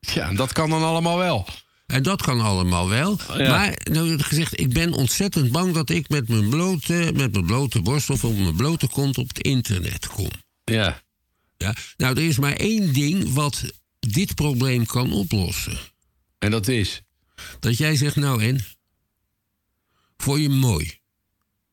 Ja, 0.00 0.32
dat 0.32 0.52
kan 0.52 0.70
dan 0.70 0.82
allemaal 0.82 1.18
wel. 1.18 1.46
En 1.90 2.02
dat 2.02 2.22
kan 2.22 2.40
allemaal 2.40 2.88
wel. 2.88 3.18
Ja. 3.36 3.48
Maar, 3.50 3.78
nou 3.90 4.18
gezegd, 4.18 4.60
ik 4.60 4.72
ben 4.72 4.92
ontzettend 4.92 5.52
bang 5.52 5.74
dat 5.74 5.90
ik 5.90 6.08
met 6.08 6.28
mijn 6.28 6.48
blote, 6.48 7.10
met 7.14 7.32
mijn 7.32 7.46
blote 7.46 7.80
borst 7.80 8.10
of 8.10 8.24
op 8.24 8.38
mijn 8.38 8.56
blote 8.56 8.88
kont 8.88 9.18
op 9.18 9.28
het 9.28 9.38
internet 9.40 10.06
kom. 10.06 10.28
Ja. 10.64 11.02
Ja? 11.56 11.74
Nou, 11.96 12.16
er 12.16 12.22
is 12.28 12.38
maar 12.38 12.52
één 12.52 12.92
ding 12.92 13.32
wat 13.32 13.64
dit 13.98 14.34
probleem 14.34 14.86
kan 14.86 15.12
oplossen. 15.12 15.78
En 16.38 16.50
dat 16.50 16.68
is. 16.68 17.02
Dat 17.60 17.76
jij 17.78 17.96
zegt, 17.96 18.16
nou 18.16 18.42
en? 18.42 18.64
Voor 20.16 20.40
je 20.40 20.48
mooi. 20.48 20.98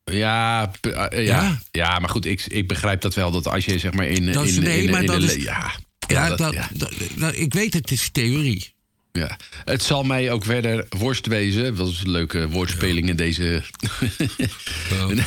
Ja, 0.04 0.70
eh, 0.80 1.26
ja. 1.26 1.42
Ja? 1.42 1.62
ja. 1.70 1.98
maar 1.98 2.10
goed, 2.10 2.24
ik, 2.24 2.46
ik 2.46 2.68
begrijp 2.68 3.00
dat 3.00 3.14
wel. 3.14 3.30
Dat 3.30 3.46
als 3.46 3.64
je 3.64 3.78
zeg 3.78 3.92
maar 3.92 4.06
in. 4.06 4.32
Dat 4.32 4.46
in, 4.46 4.62
nee, 4.62 4.82
in, 4.82 4.90
maar 4.90 5.00
in 5.00 5.06
dat 5.06 5.20
de 5.20 5.26
is- 5.26 5.34
le- 5.36 5.42
Ja, 5.42 5.72
Ja, 6.08 6.28
dat- 6.28 6.38
dat, 6.38 6.52
ja, 6.52 6.68
dat- 6.74 6.92
dat- 7.16 7.36
ik 7.36 7.52
weet 7.52 7.72
het, 7.74 7.90
het 7.90 7.98
is 8.00 8.08
theorie. 8.10 8.74
Ja. 9.12 9.36
Het 9.64 9.82
zal 9.82 10.02
mij 10.02 10.30
ook 10.32 10.44
verder 10.44 10.86
worst 10.88 11.26
wezen. 11.26 11.76
Dat 11.76 11.88
is 11.88 12.00
een 12.04 12.10
leuke 12.10 12.48
woordspeling 12.48 13.08
in 13.08 13.16
deze. 13.16 13.62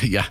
ja. 0.00 0.28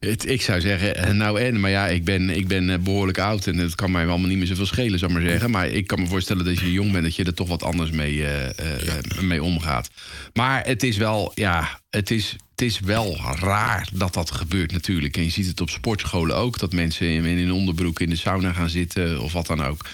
Het, 0.00 0.28
ik 0.28 0.42
zou 0.42 0.60
zeggen, 0.60 0.96
eh, 0.96 1.12
nou 1.12 1.40
en, 1.40 1.60
maar 1.60 1.70
ja, 1.70 1.86
ik 1.86 2.04
ben, 2.04 2.30
ik 2.30 2.48
ben 2.48 2.70
eh, 2.70 2.78
behoorlijk 2.78 3.18
oud 3.18 3.46
en 3.46 3.58
het 3.58 3.74
kan 3.74 3.90
mij 3.90 4.06
allemaal 4.06 4.28
niet 4.28 4.38
meer 4.38 4.46
zoveel 4.46 4.66
schelen, 4.66 4.98
zou 4.98 5.12
ik 5.12 5.18
maar 5.18 5.28
zeggen. 5.28 5.50
Maar 5.50 5.68
ik 5.68 5.86
kan 5.86 6.00
me 6.00 6.06
voorstellen 6.06 6.44
dat 6.44 6.58
je 6.58 6.72
jong 6.72 6.92
bent, 6.92 7.04
dat 7.04 7.16
je 7.16 7.24
er 7.24 7.34
toch 7.34 7.48
wat 7.48 7.62
anders 7.62 7.90
mee, 7.90 8.26
eh, 8.26 9.20
mee 9.20 9.42
omgaat. 9.42 9.90
Maar 10.32 10.66
het 10.66 10.82
is 10.82 10.96
wel, 10.96 11.32
ja, 11.34 11.80
het 11.90 12.10
is, 12.10 12.36
het 12.58 12.66
is 12.68 12.80
wel 12.80 13.16
raar 13.40 13.88
dat 13.92 14.14
dat 14.14 14.30
gebeurt 14.30 14.72
natuurlijk. 14.72 15.16
En 15.16 15.24
je 15.24 15.30
ziet 15.30 15.46
het 15.46 15.60
op 15.60 15.70
sportscholen 15.70 16.36
ook, 16.36 16.58
dat 16.58 16.72
mensen 16.72 17.06
in, 17.06 17.24
in 17.24 17.38
een 17.38 17.52
onderbroek 17.52 18.00
in 18.00 18.10
de 18.10 18.16
sauna 18.16 18.52
gaan 18.52 18.70
zitten 18.70 19.20
of 19.20 19.32
wat 19.32 19.46
dan 19.46 19.62
ook. 19.62 19.86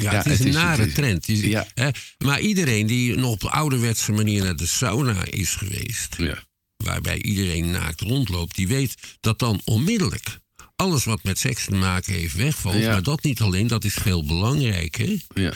Ja, 0.00 0.12
het 0.12 0.26
is 0.26 0.40
een 0.40 0.52
nare 0.52 0.86
is- 0.86 0.94
trend. 0.94 1.26
Het 1.26 1.28
is- 1.36 1.40
Ja. 1.44 1.66
hè, 1.74 1.88
maar 2.18 2.40
iedereen 2.40 2.86
die 2.86 3.16
nog 3.16 3.32
op 3.32 3.44
ouderwetse 3.44 4.12
manier 4.12 4.42
naar 4.44 4.56
de 4.56 4.66
sauna 4.66 5.24
is 5.24 5.54
geweest... 5.54 6.14
Ja. 6.18 6.38
waarbij 6.76 7.22
iedereen 7.22 7.70
naakt 7.70 8.00
rondloopt... 8.00 8.54
die 8.56 8.68
weet 8.68 8.94
dat 9.20 9.38
dan 9.38 9.60
onmiddellijk 9.64 10.38
alles 10.76 11.04
wat 11.04 11.22
met 11.22 11.38
seks 11.38 11.64
te 11.64 11.74
maken 11.74 12.12
heeft 12.12 12.34
wegvalt. 12.34 12.82
Maar 12.84 13.02
dat 13.02 13.22
niet 13.22 13.40
alleen, 13.40 13.66
dat 13.66 13.84
is 13.84 13.94
veel 13.94 14.24
belangrijker... 14.26 15.18
Ja. 15.34 15.52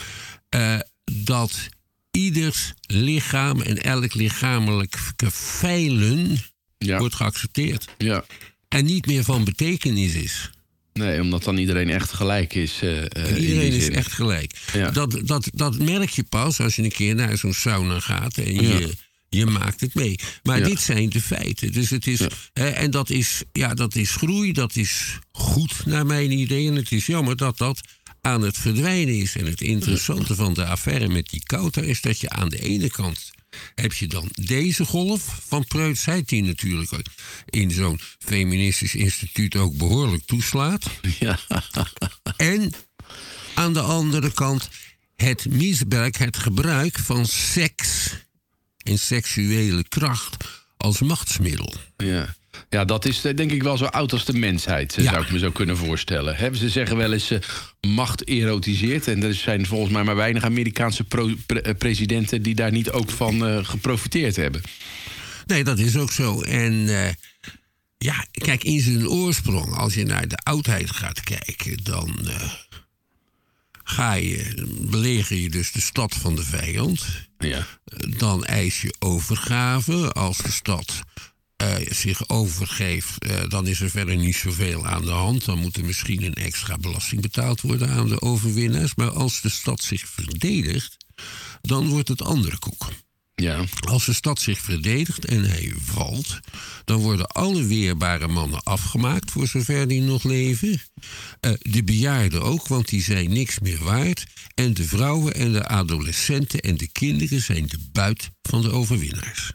eh, 0.48 0.80
dat 1.22 1.68
ieders 2.10 2.72
lichaam 2.86 3.60
en 3.60 3.82
elk 3.82 4.14
lichamelijke 4.14 5.30
feilen 5.30 6.38
Ja. 6.78 6.98
wordt 6.98 7.14
geaccepteerd. 7.14 7.84
ja. 7.98 8.24
En 8.68 8.84
niet 8.84 9.06
meer 9.06 9.24
van 9.24 9.44
betekenis 9.44 10.14
is. 10.14 10.50
Nee, 10.92 11.20
omdat 11.20 11.44
dan 11.44 11.56
iedereen 11.58 11.90
echt 11.90 12.12
gelijk 12.12 12.54
is. 12.54 12.78
eh, 12.82 13.02
eh, 13.04 13.40
Iedereen 13.48 13.72
is 13.72 13.88
echt 13.88 14.12
gelijk. 14.12 14.52
Ja. 14.72 14.90
Dat, 14.90 15.20
dat, 15.24 15.48
dat 15.54 15.78
merk 15.78 16.10
je 16.10 16.22
pas 16.22 16.60
als 16.60 16.76
je 16.76 16.82
een 16.82 16.90
keer 16.92 17.14
naar 17.14 17.38
zo'n 17.38 17.52
sauna 17.54 18.00
gaat 18.00 18.36
en 18.38 18.54
Ja. 18.54 18.62
je, 18.78 18.90
je 19.28 19.46
maakt 19.46 19.80
het 19.80 19.94
mee. 19.94 20.18
Maar 20.42 20.58
Ja. 20.58 20.64
dit 20.66 20.80
zijn 20.80 21.08
de 21.08 21.20
feiten. 21.20 21.72
Dus 21.72 21.90
het 21.90 22.06
is, 22.06 22.20
hè, 22.52 22.68
en 22.68 22.90
dat 22.90 23.10
is, 23.10 23.42
ja, 23.52 23.74
dat 23.74 23.94
is 23.94 24.10
groei, 24.10 24.52
dat 24.52 24.76
is 24.76 25.18
goed 25.32 25.86
naar 25.86 26.06
mijn 26.06 26.30
idee. 26.30 26.68
En 26.68 26.74
het 26.76 26.92
is 26.92 27.06
jammer 27.06 27.36
dat 27.36 27.58
dat 27.58 27.80
aan 28.20 28.42
het 28.42 28.56
verdwijnen 28.58 29.14
is. 29.20 29.36
En 29.36 29.46
het 29.46 29.60
interessante 29.60 30.34
van 30.34 30.54
de 30.54 30.64
affaire 30.64 31.08
met 31.08 31.26
die 31.28 31.42
kouter 31.42 31.84
is 31.84 32.00
dat 32.00 32.20
je 32.20 32.28
aan 32.30 32.48
de 32.48 32.58
ene 32.58 32.88
kant 32.90 33.30
heb 33.74 33.92
je 33.92 34.06
dan 34.06 34.28
deze 34.32 34.84
golf 34.84 35.38
van 35.46 35.64
preutsheid... 35.64 36.28
die 36.28 36.42
natuurlijk 36.42 36.90
in 37.46 37.70
zo'n 37.70 38.00
feministisch 38.18 38.94
instituut 38.94 39.56
ook 39.56 39.76
behoorlijk 39.76 40.24
toeslaat. 40.26 40.84
Ja. 41.18 41.38
En 42.36 42.72
aan 43.54 43.72
de 43.72 43.80
andere 43.80 44.32
kant 44.32 44.68
het 45.16 45.46
misbruik, 45.50 46.16
het 46.16 46.36
gebruik 46.36 46.98
van 46.98 47.26
seks 47.26 48.10
en 48.82 48.98
seksuele 48.98 49.88
kracht 49.88 50.36
als 50.76 51.00
machtsmiddel. 51.00 51.74
Ja. 51.96 52.34
Ja, 52.68 52.84
dat 52.84 53.04
is 53.04 53.24
eh, 53.24 53.34
denk 53.36 53.50
ik 53.50 53.62
wel 53.62 53.76
zo 53.76 53.84
oud 53.84 54.12
als 54.12 54.24
de 54.24 54.32
mensheid, 54.32 54.96
eh, 54.96 55.04
Ja. 55.04 55.10
zou 55.10 55.24
ik 55.24 55.30
me 55.30 55.38
zo 55.38 55.50
kunnen 55.50 55.76
voorstellen. 55.76 56.56
Ze 56.56 56.68
zeggen 56.68 56.96
wel 56.96 57.12
eens 57.12 57.30
eh, 57.30 57.38
macht 57.80 58.24
erotiseert. 58.28 59.08
En 59.08 59.22
er 59.22 59.34
zijn 59.34 59.66
volgens 59.66 59.92
mij 59.92 60.02
maar 60.04 60.16
weinig 60.16 60.44
Amerikaanse 60.44 61.04
pre- 61.04 61.74
presidenten 61.78 62.42
die 62.42 62.54
daar 62.54 62.72
niet 62.72 62.90
ook 62.90 63.10
van 63.10 63.64
geprofiteerd 63.66 64.36
hebben. 64.36 64.62
Nee, 65.46 65.64
dat 65.64 65.78
is 65.78 65.96
ook 65.96 66.12
zo. 66.12 66.42
En 66.42 66.72
ja, 67.98 68.26
kijk, 68.30 68.64
in 68.64 68.80
zijn 68.80 69.08
oorsprong, 69.08 69.74
als 69.74 69.94
je 69.94 70.04
naar 70.04 70.28
de 70.28 70.36
oudheid 70.36 70.90
gaat 70.90 71.20
kijken, 71.20 71.76
dan 71.84 72.18
ga 73.84 74.12
je, 74.14 74.66
beleger 74.80 75.36
je 75.36 75.48
dus 75.50 75.72
de 75.72 75.80
stad 75.80 76.14
van 76.14 76.34
de 76.36 76.42
vijand. 76.42 77.06
Ja. 77.38 77.66
Dan 78.18 78.44
eis 78.44 78.80
je 78.80 78.94
overgave. 78.98 80.12
Als 80.12 80.36
de 80.38 80.50
stad 80.52 81.00
zich 81.88 82.28
overgeeft, 82.28 83.18
eh, 83.18 83.48
dan 83.48 83.66
is 83.66 83.80
er 83.80 83.90
verder 83.90 84.16
niet 84.16 84.36
zoveel 84.36 84.86
aan 84.86 85.04
de 85.04 85.10
hand. 85.10 85.44
Dan 85.44 85.58
moet 85.58 85.76
er 85.76 85.84
misschien 85.84 86.22
een 86.22 86.34
extra 86.34 86.76
belasting 86.76 87.20
betaald 87.20 87.60
worden 87.60 87.88
aan 87.88 88.08
de 88.08 88.20
overwinnaars. 88.20 88.94
Maar 88.94 89.10
als 89.10 89.40
de 89.40 89.48
stad 89.48 89.82
zich 89.82 90.08
verdedigt, 90.08 90.96
dan 91.60 91.88
wordt 91.88 92.08
het 92.08 92.22
andere 92.22 92.58
koek. 92.58 92.92
Ja. 93.34 93.64
Als 93.88 94.04
de 94.04 94.12
stad 94.12 94.40
zich 94.40 94.58
verdedigt 94.58 95.24
en 95.24 95.44
hij 95.44 95.72
valt, 95.84 96.40
dan 96.84 97.00
worden 97.00 97.26
alle 97.26 97.66
weerbare 97.66 98.28
mannen 98.28 98.62
afgemaakt, 98.62 99.30
voor 99.30 99.46
zover 99.46 99.88
die 99.88 100.02
nog 100.02 100.22
leven. 100.22 100.82
Eh, 101.40 101.52
de 101.58 101.84
bejaarden 101.84 102.42
ook, 102.42 102.68
want 102.68 102.88
die 102.88 103.02
zijn 103.02 103.32
niks 103.32 103.58
meer 103.58 103.84
waard. 103.84 104.26
En 104.54 104.74
de 104.74 104.84
vrouwen 104.84 105.34
en 105.34 105.52
de 105.52 105.66
adolescenten 105.66 106.60
en 106.60 106.76
de 106.76 106.88
kinderen 106.92 107.42
zijn 107.42 107.66
de 107.66 107.78
buit 107.92 108.30
van 108.42 108.62
de 108.62 108.70
overwinnaars. 108.70 109.52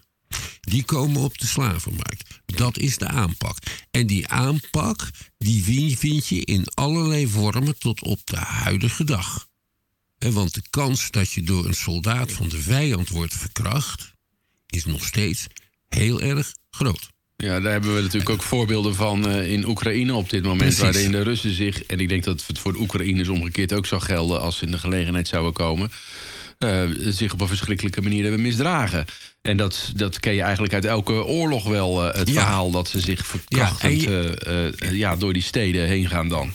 Die 0.61 0.83
komen 0.83 1.21
op 1.21 1.37
de 1.37 1.47
slavenmarkt. 1.47 2.41
Dat 2.45 2.77
is 2.77 2.97
de 2.97 3.07
aanpak. 3.07 3.57
En 3.91 4.07
die 4.07 4.27
aanpak, 4.27 5.09
die 5.37 5.63
vin- 5.63 5.97
vind 5.97 6.27
je 6.27 6.45
in 6.45 6.65
allerlei 6.73 7.27
vormen 7.27 7.77
tot 7.77 8.01
op 8.03 8.19
de 8.25 8.37
huidige 8.37 9.03
dag. 9.03 9.47
Want 10.17 10.53
de 10.53 10.61
kans 10.69 11.11
dat 11.11 11.31
je 11.31 11.41
door 11.43 11.65
een 11.65 11.73
soldaat 11.73 12.31
van 12.31 12.49
de 12.49 12.61
vijand 12.61 13.09
wordt 13.09 13.33
verkracht, 13.33 14.13
is 14.67 14.85
nog 14.85 15.05
steeds 15.05 15.47
heel 15.87 16.21
erg 16.21 16.53
groot. 16.69 17.09
Ja, 17.37 17.59
daar 17.59 17.71
hebben 17.71 17.95
we 17.95 18.01
natuurlijk 18.01 18.29
ook 18.29 18.41
voorbeelden 18.43 18.95
van 18.95 19.27
eh, 19.29 19.51
in 19.51 19.67
Oekraïne 19.67 20.13
op 20.13 20.29
dit 20.29 20.43
moment. 20.43 20.59
Precies. 20.59 20.79
Waarin 20.81 21.11
de 21.11 21.21
Russen 21.21 21.53
zich, 21.53 21.83
en 21.83 21.99
ik 21.99 22.09
denk 22.09 22.23
dat 22.23 22.43
het 22.47 22.59
voor 22.59 22.73
de 22.73 22.79
Oekraïners 22.79 23.27
omgekeerd 23.29 23.73
ook 23.73 23.85
zou 23.85 24.01
gelden 24.01 24.41
als 24.41 24.57
ze 24.57 24.65
in 24.65 24.71
de 24.71 24.77
gelegenheid 24.79 25.27
zouden 25.27 25.53
komen. 25.53 25.91
Eh, 26.61 26.83
zich 27.11 27.33
op 27.33 27.41
een 27.41 27.47
verschrikkelijke 27.47 28.01
manier 28.01 28.21
hebben 28.23 28.41
misdragen. 28.41 29.05
En 29.41 29.57
dat, 29.57 29.91
dat 29.95 30.19
ken 30.19 30.33
je 30.33 30.41
eigenlijk 30.41 30.73
uit 30.73 30.85
elke 30.85 31.25
oorlog 31.25 31.63
wel, 31.67 32.07
eh, 32.07 32.19
het 32.19 32.27
Ja. 32.27 32.33
verhaal 32.33 32.71
dat 32.71 32.89
ze 32.89 32.99
zich 32.99 33.25
verkrachtend 33.25 34.01
Ja, 34.01 34.09
en 34.09 34.75
eh, 34.79 34.91
ja, 34.91 35.15
door 35.15 35.33
die 35.33 35.41
steden 35.41 35.87
heen 35.87 36.07
gaan 36.07 36.27
dan. 36.29 36.53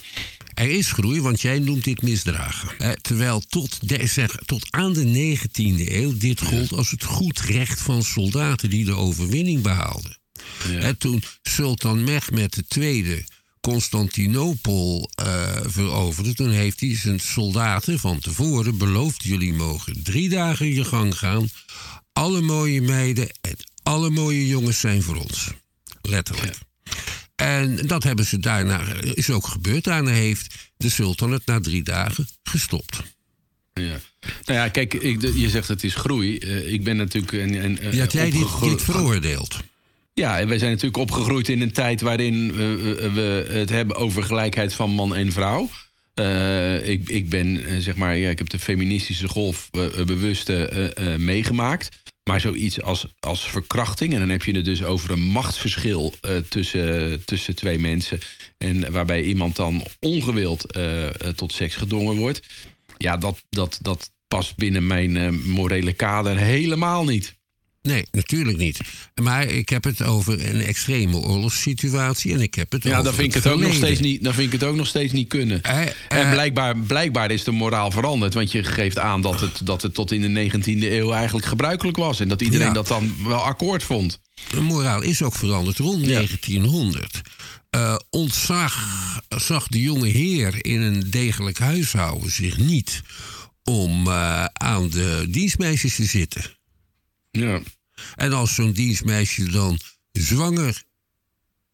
Er 0.55 0.71
is 0.71 0.93
groei, 0.93 1.21
want 1.21 1.41
jij 1.41 1.59
noemt 1.59 1.85
dit 1.85 2.03
misdragen. 2.03 2.69
Eh, 2.79 2.91
terwijl 2.91 3.41
tot, 3.41 3.89
de, 3.89 4.07
zeg, 4.07 4.35
tot 4.47 4.67
aan 4.71 4.93
de 4.93 5.05
19e 5.05 5.95
eeuw 5.95 6.17
dit 6.17 6.41
gold 6.41 6.73
als 6.73 6.91
het 6.91 7.05
goed 7.05 7.41
recht 7.41 7.81
van 7.81 8.03
soldaten 8.03 8.71
die 8.71 8.85
de 8.85 8.95
overwinning 8.95 9.63
behaalden. 9.63 10.19
Ja. 10.71 10.79
En 10.79 10.99
toen 10.99 11.23
Sultan 11.43 12.05
Mehmed 12.05 12.63
II 12.77 13.25
Constantinopel 13.67 15.11
eh, 15.15 15.57
veroverde, 15.65 16.35
toen 16.35 16.51
heeft 16.51 16.81
hij 16.81 16.97
zijn 16.97 17.21
soldaten 17.21 17.99
van 17.99 18.19
tevoren 18.19 18.79
beloofd: 18.79 19.23
jullie 19.23 19.53
mogen 19.53 20.03
drie 20.03 20.29
dagen 20.29 20.75
je 20.75 20.85
gang 20.85 21.19
gaan. 21.19 21.49
Alle 22.13 22.41
mooie 22.41 22.83
meiden 22.83 23.29
en 23.41 23.57
alle 23.83 24.11
mooie 24.11 24.47
jongens 24.47 24.81
zijn 24.81 25.03
voor 25.03 25.17
ons. 25.17 25.51
Letterlijk. 26.03 26.59
En 27.37 27.87
dat 27.87 28.03
hebben 28.03 28.27
ze 28.27 28.39
daarna, 28.39 28.93
is 29.01 29.31
ook 29.31 29.47
gebeurd. 29.47 29.85
Daarna 29.85 30.11
heeft 30.11 30.55
de 30.77 30.91
sultan 30.91 31.33
het 31.33 31.47
na 31.47 31.61
drie 31.61 31.83
dagen 31.83 32.29
gestopt. 32.43 33.03
Ja. 33.73 34.01
Nou 34.45 34.59
ja, 34.59 34.69
kijk, 34.69 34.95
ik, 34.95 35.23
je 35.23 35.49
zegt 35.49 35.69
het 35.69 35.85
is 35.85 35.95
groei. 35.95 36.39
Eh, 36.39 36.73
ik 36.73 36.85
ben 36.85 36.97
natuurlijk... 36.97 37.33
Een, 37.33 37.65
een, 37.65 37.99
had 37.99 38.13
jij 38.13 38.31
dit, 38.31 38.83
veroordeeld? 38.83 39.61
Ja, 40.21 40.39
en 40.39 40.49
wij 40.49 40.59
zijn 40.59 40.71
natuurlijk 40.71 41.03
opgegroeid 41.03 41.49
in 41.49 41.61
een 41.61 41.73
tijd 41.73 42.01
waarin 42.01 42.53
we, 42.53 43.47
het 43.49 43.71
hebben 43.71 43.97
over 43.97 44.23
gelijkheid 44.23 44.75
van 44.75 44.91
man 44.91 45.15
en 45.15 45.33
vrouw. 45.33 45.69
Eh, 46.15 46.89
ik, 46.89 47.09
ik 47.09 47.29
ben, 47.29 47.67
eh, 47.67 47.77
zeg 47.79 47.97
maar, 47.97 48.17
ja, 48.17 48.31
ik 48.31 48.39
heb 48.39 48.49
de 48.49 48.59
feministische 48.59 49.29
golf 49.29 49.69
eh, 49.71 50.05
bewust 50.05 50.53
meegemaakt. 51.17 51.89
Maar 52.25 52.41
zoiets 52.41 52.83
als, 52.83 53.07
als 53.21 53.51
verkrachting, 53.51 54.13
en 54.13 54.19
dan 54.19 54.29
heb 54.29 54.43
je 54.43 54.53
het 54.53 54.65
dus 54.65 54.85
over 54.85 55.11
een 55.11 55.23
machtsverschil 55.23 56.15
tussen, 56.49 57.25
tussen 57.25 57.55
twee 57.55 57.79
mensen. 57.79 58.19
En 58.59 58.93
waarbij 58.93 59.23
iemand 59.23 59.57
dan 59.57 59.83
ongewild 60.01 60.79
tot 61.35 61.53
seks 61.53 61.75
gedwongen 61.75 62.17
wordt. 62.17 62.43
Ja, 62.99 63.17
dat, 63.17 63.43
dat, 63.49 63.79
dat 63.83 64.11
past 64.29 64.57
binnen 64.57 64.87
mijn 64.87 65.41
morele 65.45 65.93
kader 65.93 66.37
helemaal 66.37 67.05
niet. 67.05 67.37
Nee, 67.87 68.07
natuurlijk 68.11 68.59
niet. 68.59 68.81
Maar 69.23 69.45
ik 69.45 69.69
heb 69.69 69.85
het 69.85 70.03
over 70.03 70.49
een 70.55 70.61
extreme 70.61 71.17
oorlogssituatie 71.17 72.33
en 72.33 72.41
ik 72.41 72.55
heb 72.55 72.73
het 72.73 72.83
Ja, 72.83 72.91
over 72.91 73.05
dan 73.05 73.15
vind 73.15 73.29
ik 73.35 73.43
het 73.43 73.53
ook 73.53 73.61
nog 73.61 73.75
steeds 73.75 74.01
niet, 74.01 74.25
dan 74.25 74.35
vind 74.35 74.53
ik 74.53 74.61
het 74.61 74.69
ook 74.69 74.77
nog 74.77 74.87
steeds 74.87 75.13
niet 75.13 75.29
kunnen. 75.29 75.63
Eh, 75.63 75.83
eh, 75.83 75.89
en 76.09 76.31
blijkbaar, 76.31 76.77
blijkbaar 76.79 77.31
is 77.31 77.45
de 77.45 77.51
moraal 77.51 77.91
veranderd. 77.91 78.35
Want 78.35 78.53
je 78.53 78.65
geeft 78.65 78.99
aan 78.99 79.21
dat 79.23 79.41
het, 79.41 79.61
dat 79.67 79.83
het 79.83 79.95
tot 79.95 80.13
in 80.13 80.21
de 80.21 80.29
19e 80.29 80.91
eeuw 80.93 81.13
eigenlijk 81.13 81.47
gebruikelijk 81.47 81.97
was. 81.97 82.21
En 82.21 82.29
dat 82.29 82.43
iedereen 82.43 82.67
Ja. 82.67 82.73
dat 82.73 82.87
dan 82.87 83.15
wel 83.25 83.43
akkoord 83.43 83.83
vond. 83.83 84.21
De 84.51 84.61
moraal 84.61 85.03
is 85.03 85.23
ook 85.23 85.35
veranderd 85.35 85.79
rond 85.79 86.07
Ja. 86.07 86.13
1900. 86.13 87.21
Eh, 87.71 87.97
ontzag 88.11 88.77
zag 89.29 89.67
de 89.69 89.81
jonge 89.81 90.09
heer 90.09 90.65
in 90.65 90.81
een 90.81 91.11
degelijk 91.11 91.59
huishouden 91.59 92.31
zich 92.31 92.59
niet 92.59 93.03
om 93.65 94.07
eh, 94.07 94.45
aan 94.45 94.89
de 94.91 95.27
dienstmeisjes 95.29 95.95
te 95.97 96.05
zitten. 96.05 96.43
Ja. 97.31 97.61
En 98.15 98.33
als 98.33 98.55
zo'n 98.55 98.73
dienstmeisje 98.73 99.51
dan 99.51 99.79
zwanger 100.13 100.83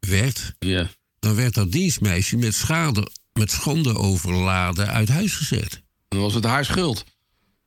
werd, 0.00 0.54
ja. 0.58 0.90
dan 1.18 1.34
werd 1.34 1.54
dat 1.54 1.72
dienstmeisje 1.72 2.36
met, 2.36 2.54
schade, 2.54 3.06
met 3.32 3.50
schande 3.50 3.96
overladen 3.96 4.88
uit 4.88 5.08
huis 5.08 5.34
gezet. 5.34 5.82
Dan 6.08 6.20
was 6.20 6.34
het 6.34 6.44
haar 6.44 6.64
schuld. 6.64 7.04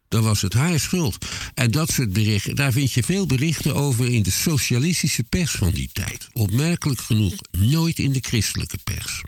Dan 0.08 0.24
was 0.24 0.42
het 0.42 0.54
haar 0.54 0.80
schuld. 0.80 1.18
En 1.54 1.72
dat 1.72 1.92
soort 1.92 2.14
berichten, 2.14 2.56
daar 2.56 2.72
vind 2.72 2.92
je 2.92 3.04
veel 3.04 3.26
berichten 3.26 3.76
over 3.76 4.14
in 4.14 4.24
de 4.24 4.32
socialistische 4.32 5.24
pers 5.24 5.52
van 5.52 5.72
die 5.72 5.90
tijd. 5.94 6.28
Opmerkelijk 6.34 7.02
genoeg 7.02 7.34
nooit 7.52 8.00
in 8.00 8.12
de 8.12 8.20
christelijke 8.22 8.78
pers. 8.84 9.22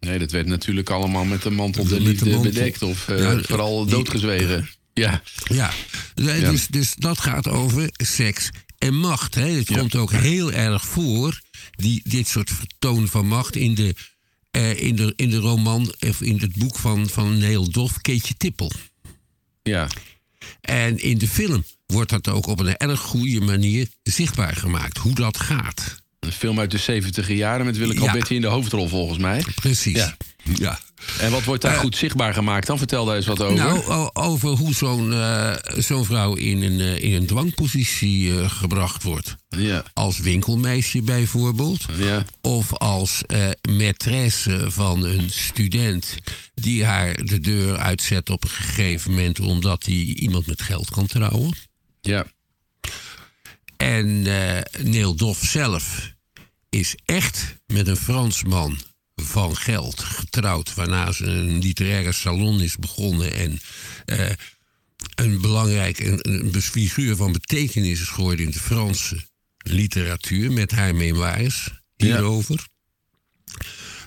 Nee, 0.00 0.18
dat 0.18 0.30
werd 0.30 0.46
natuurlijk 0.46 0.90
allemaal 0.90 1.24
met 1.24 1.42
de 1.42 1.50
mantel 1.50 1.84
de 1.84 1.88
de 1.88 2.00
liefde 2.00 2.30
mantel. 2.30 2.52
bedekt. 2.52 2.82
Of 2.82 3.08
eh, 3.08 3.18
Ja, 3.18 3.42
vooral 3.42 3.86
doodgezwegen. 3.86 4.68
Ja. 4.94 5.22
Ja, 5.44 5.70
Dus, 6.50 6.66
dus 6.66 6.94
dat 6.94 7.20
gaat 7.20 7.48
over 7.48 7.88
seks 7.92 8.48
en 8.78 8.94
macht. 8.96 9.34
Hè. 9.34 9.48
Het 9.48 9.68
Ja. 9.68 9.78
komt 9.78 9.94
ook 9.94 10.12
heel 10.12 10.52
erg 10.52 10.84
voor, 10.86 11.40
die, 11.70 12.00
dit 12.04 12.28
soort 12.28 12.50
vertoon 12.50 13.08
van 13.08 13.26
macht, 13.26 13.56
in 13.56 13.74
de, 13.74 13.94
eh, 14.50 14.82
in 14.82 14.96
de, 14.96 15.12
in 15.16 15.30
de 15.30 15.36
roman, 15.36 15.94
of 16.08 16.20
in 16.20 16.38
het 16.38 16.52
boek 16.56 16.78
van, 16.78 17.08
van 17.08 17.38
Neil 17.38 17.70
Doff, 17.70 18.00
Keetje 18.00 18.34
Tippel. 18.36 18.72
ja. 19.62 19.88
En 20.60 20.98
in 21.02 21.18
de 21.18 21.28
film 21.28 21.64
wordt 21.86 22.10
dat 22.10 22.28
ook 22.28 22.46
op 22.46 22.60
een 22.60 22.76
erg 22.76 23.00
goede 23.00 23.40
manier 23.40 23.88
zichtbaar 24.02 24.56
gemaakt, 24.56 24.98
hoe 24.98 25.14
dat 25.14 25.38
gaat. 25.40 26.02
Een 26.24 26.32
film 26.32 26.58
uit 26.60 26.70
de 26.70 26.78
70 26.78 27.28
jaren 27.28 27.66
met 27.66 27.76
Willeke. 27.76 28.00
Alberti 28.00 28.34
in 28.34 28.40
de 28.40 28.46
hoofdrol 28.46 28.88
volgens 28.88 29.18
mij. 29.18 29.44
Precies. 29.54 29.96
Ja. 29.96 30.16
ja. 30.54 30.78
En 31.18 31.30
wat 31.30 31.44
wordt 31.44 31.62
daar 31.62 31.74
Eh, 31.74 31.80
goed 31.80 31.96
zichtbaar 31.96 32.34
gemaakt 32.34 32.66
dan? 32.66 32.78
Vertel 32.78 33.04
daar 33.04 33.16
eens 33.16 33.26
wat 33.26 33.40
over. 33.42 33.56
Nou, 33.56 34.10
over 34.12 34.48
hoe 34.48 34.74
zo'n 34.74 35.12
eh, 35.12 35.54
zo'n 35.76 36.04
vrouw 36.04 36.34
in 36.34 36.62
een, 36.62 36.80
eh, 36.80 37.02
in 37.02 37.12
een 37.12 37.26
dwangpositie 37.26 38.48
gebracht 38.48 39.02
wordt. 39.02 39.36
ja. 39.48 39.82
Als 39.92 40.18
winkelmeisje 40.18 41.02
bijvoorbeeld. 41.02 41.84
Ja. 41.96 42.24
Of 42.40 42.72
als 42.72 43.22
maîtresse 43.70 44.66
van 44.66 45.04
een 45.04 45.30
student 45.30 46.14
die 46.54 46.84
haar 46.84 47.24
de 47.24 47.40
deur 47.40 47.76
uitzet 47.78 48.30
op 48.30 48.42
een 48.44 48.50
gegeven 48.50 49.10
moment 49.10 49.40
omdat 49.40 49.84
hij 49.84 49.94
iemand 49.94 50.46
met 50.46 50.62
geld 50.62 50.90
kan 50.90 51.06
trouwen. 51.06 51.54
Ja. 52.00 52.24
En 53.76 54.22
Neil 54.82 55.14
Doff 55.14 55.44
zelf 55.44 56.13
is 56.74 56.94
echt 57.04 57.56
met 57.66 57.86
een 57.86 57.96
Fransman 57.96 58.78
van 59.14 59.56
geld 59.56 60.00
getrouwd, 60.00 60.74
waarna 60.74 61.12
ze 61.12 61.24
een 61.24 61.58
literaire 61.58 62.12
salon 62.12 62.60
is 62.60 62.76
begonnen 62.76 63.34
en 63.34 63.60
eh, 64.04 64.30
een 65.14 65.40
belangrijk 65.40 65.98
een, 65.98 66.18
een 66.52 66.62
figuur 66.62 67.16
van 67.16 67.32
betekenis 67.32 68.00
is 68.00 68.08
geworden 68.08 68.44
in 68.44 68.50
de 68.50 68.58
Franse 68.58 69.26
literatuur 69.58 70.52
met 70.52 70.70
haar 70.70 70.94
memoires 70.94 71.70
hierover. 71.96 72.66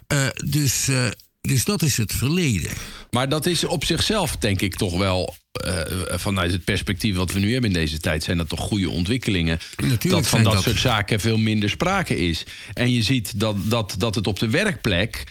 Eh, 0.08 0.28
dus, 0.46 0.88
eh, 0.88 1.10
dus 1.48 1.64
dat 1.66 1.82
is 1.82 1.98
het 1.98 2.14
verleden. 2.14 2.72
Maar 3.12 3.30
dat 3.30 3.46
is 3.46 3.64
op 3.64 3.86
zichzelf, 3.86 4.36
denk 4.36 4.62
ik, 4.62 4.76
toch 4.76 4.98
wel. 4.98 5.36
eh, 5.52 5.82
vanuit 6.10 6.52
het 6.52 6.64
perspectief 6.64 7.16
wat 7.16 7.32
we 7.32 7.40
nu 7.40 7.52
hebben 7.52 7.70
in 7.70 7.76
deze 7.80 8.00
tijd, 8.00 8.24
zijn 8.24 8.38
dat 8.38 8.50
toch 8.50 8.60
goede 8.60 8.90
ontwikkelingen. 8.90 9.60
Natuurlijk 9.78 10.10
dat 10.10 10.28
van 10.28 10.44
dat, 10.44 10.54
dat- 10.54 10.64
soort 10.64 10.80
zaken 10.80 11.20
veel 11.20 11.38
minder 11.38 11.70
sprake 11.70 12.18
is. 12.28 12.44
En 12.74 12.94
je 12.94 13.02
ziet 13.02 13.40
dat, 13.40 13.56
dat, 13.64 13.96
dat 13.98 14.16
het 14.16 14.28
op 14.28 14.40
de 14.40 14.50
werkplek. 14.50 15.24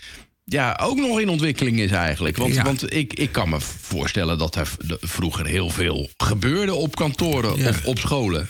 Ja, 0.44 0.79
ook 0.83 0.96
nog 0.96 1.20
in 1.20 1.29
ontwikkeling 1.29 1.79
is 1.79 1.90
eigenlijk. 1.90 2.37
Want, 2.37 2.55
Ja. 2.55 2.62
want 2.62 2.94
ik, 2.94 3.12
ik 3.12 3.33
kan 3.33 3.48
me 3.48 3.61
voorstellen 3.61 4.38
dat 4.38 4.55
er 4.57 4.68
vroeger 5.00 5.46
heel 5.46 5.70
veel 5.70 6.11
gebeurde 6.16 6.74
op 6.74 6.96
kantoren 6.96 7.57
Ja. 7.59 7.68
of 7.68 7.85
op 7.85 7.98
scholen. 7.98 8.48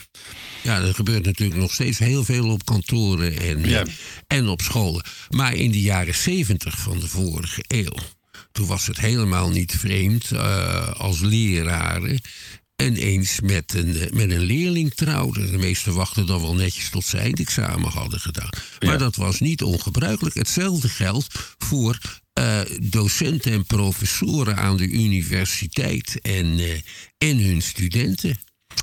Ja, 0.67 0.81
er 0.81 0.93
gebeurt 0.93 1.25
natuurlijk 1.25 1.59
nog 1.59 1.73
steeds 1.73 1.99
heel 1.99 2.23
veel 2.23 2.49
op 2.49 2.65
kantoren 2.65 3.37
en, 3.39 3.69
Ja. 3.69 3.85
en 4.27 4.47
op 4.47 4.61
scholen. 4.61 5.03
Maar 5.29 5.53
in 5.55 5.71
de 5.71 5.81
jaren 5.81 6.15
zeventig 6.15 6.77
van 6.79 6.99
de 6.99 7.07
vorige 7.07 7.63
eeuw, 7.67 7.93
toen 8.51 8.67
was 8.67 8.87
het 8.87 8.97
helemaal 8.99 9.49
niet 9.49 9.75
vreemd 9.77 10.31
eh, 10.31 10.87
als 10.91 11.19
leraren 11.19 12.19
ineens 12.83 13.39
met 13.41 13.73
een, 13.73 13.97
eh, 13.97 14.11
met 14.11 14.31
een 14.31 14.39
leerling 14.43 14.93
trouwden. 14.93 15.51
De 15.51 15.57
meesten 15.57 15.93
wachten 15.93 16.25
dan 16.25 16.41
wel 16.41 16.55
netjes 16.55 16.89
tot 16.89 17.05
ze 17.05 17.17
eindexamen 17.17 17.89
hadden 17.91 18.19
gedaan. 18.19 18.49
Maar 18.79 18.91
Ja. 18.91 18.97
dat 18.97 19.15
was 19.15 19.39
niet 19.39 19.61
ongebruikelijk. 19.63 20.35
Hetzelfde 20.35 20.89
geldt 20.89 21.55
voor 21.57 21.97
eh, 22.33 22.59
docenten 22.81 23.51
en 23.51 23.65
professoren 23.65 24.57
aan 24.57 24.77
de 24.77 24.87
universiteit 24.87 26.19
en, 26.21 26.59
en 27.17 27.37
hun 27.37 27.61
studenten. 27.61 28.37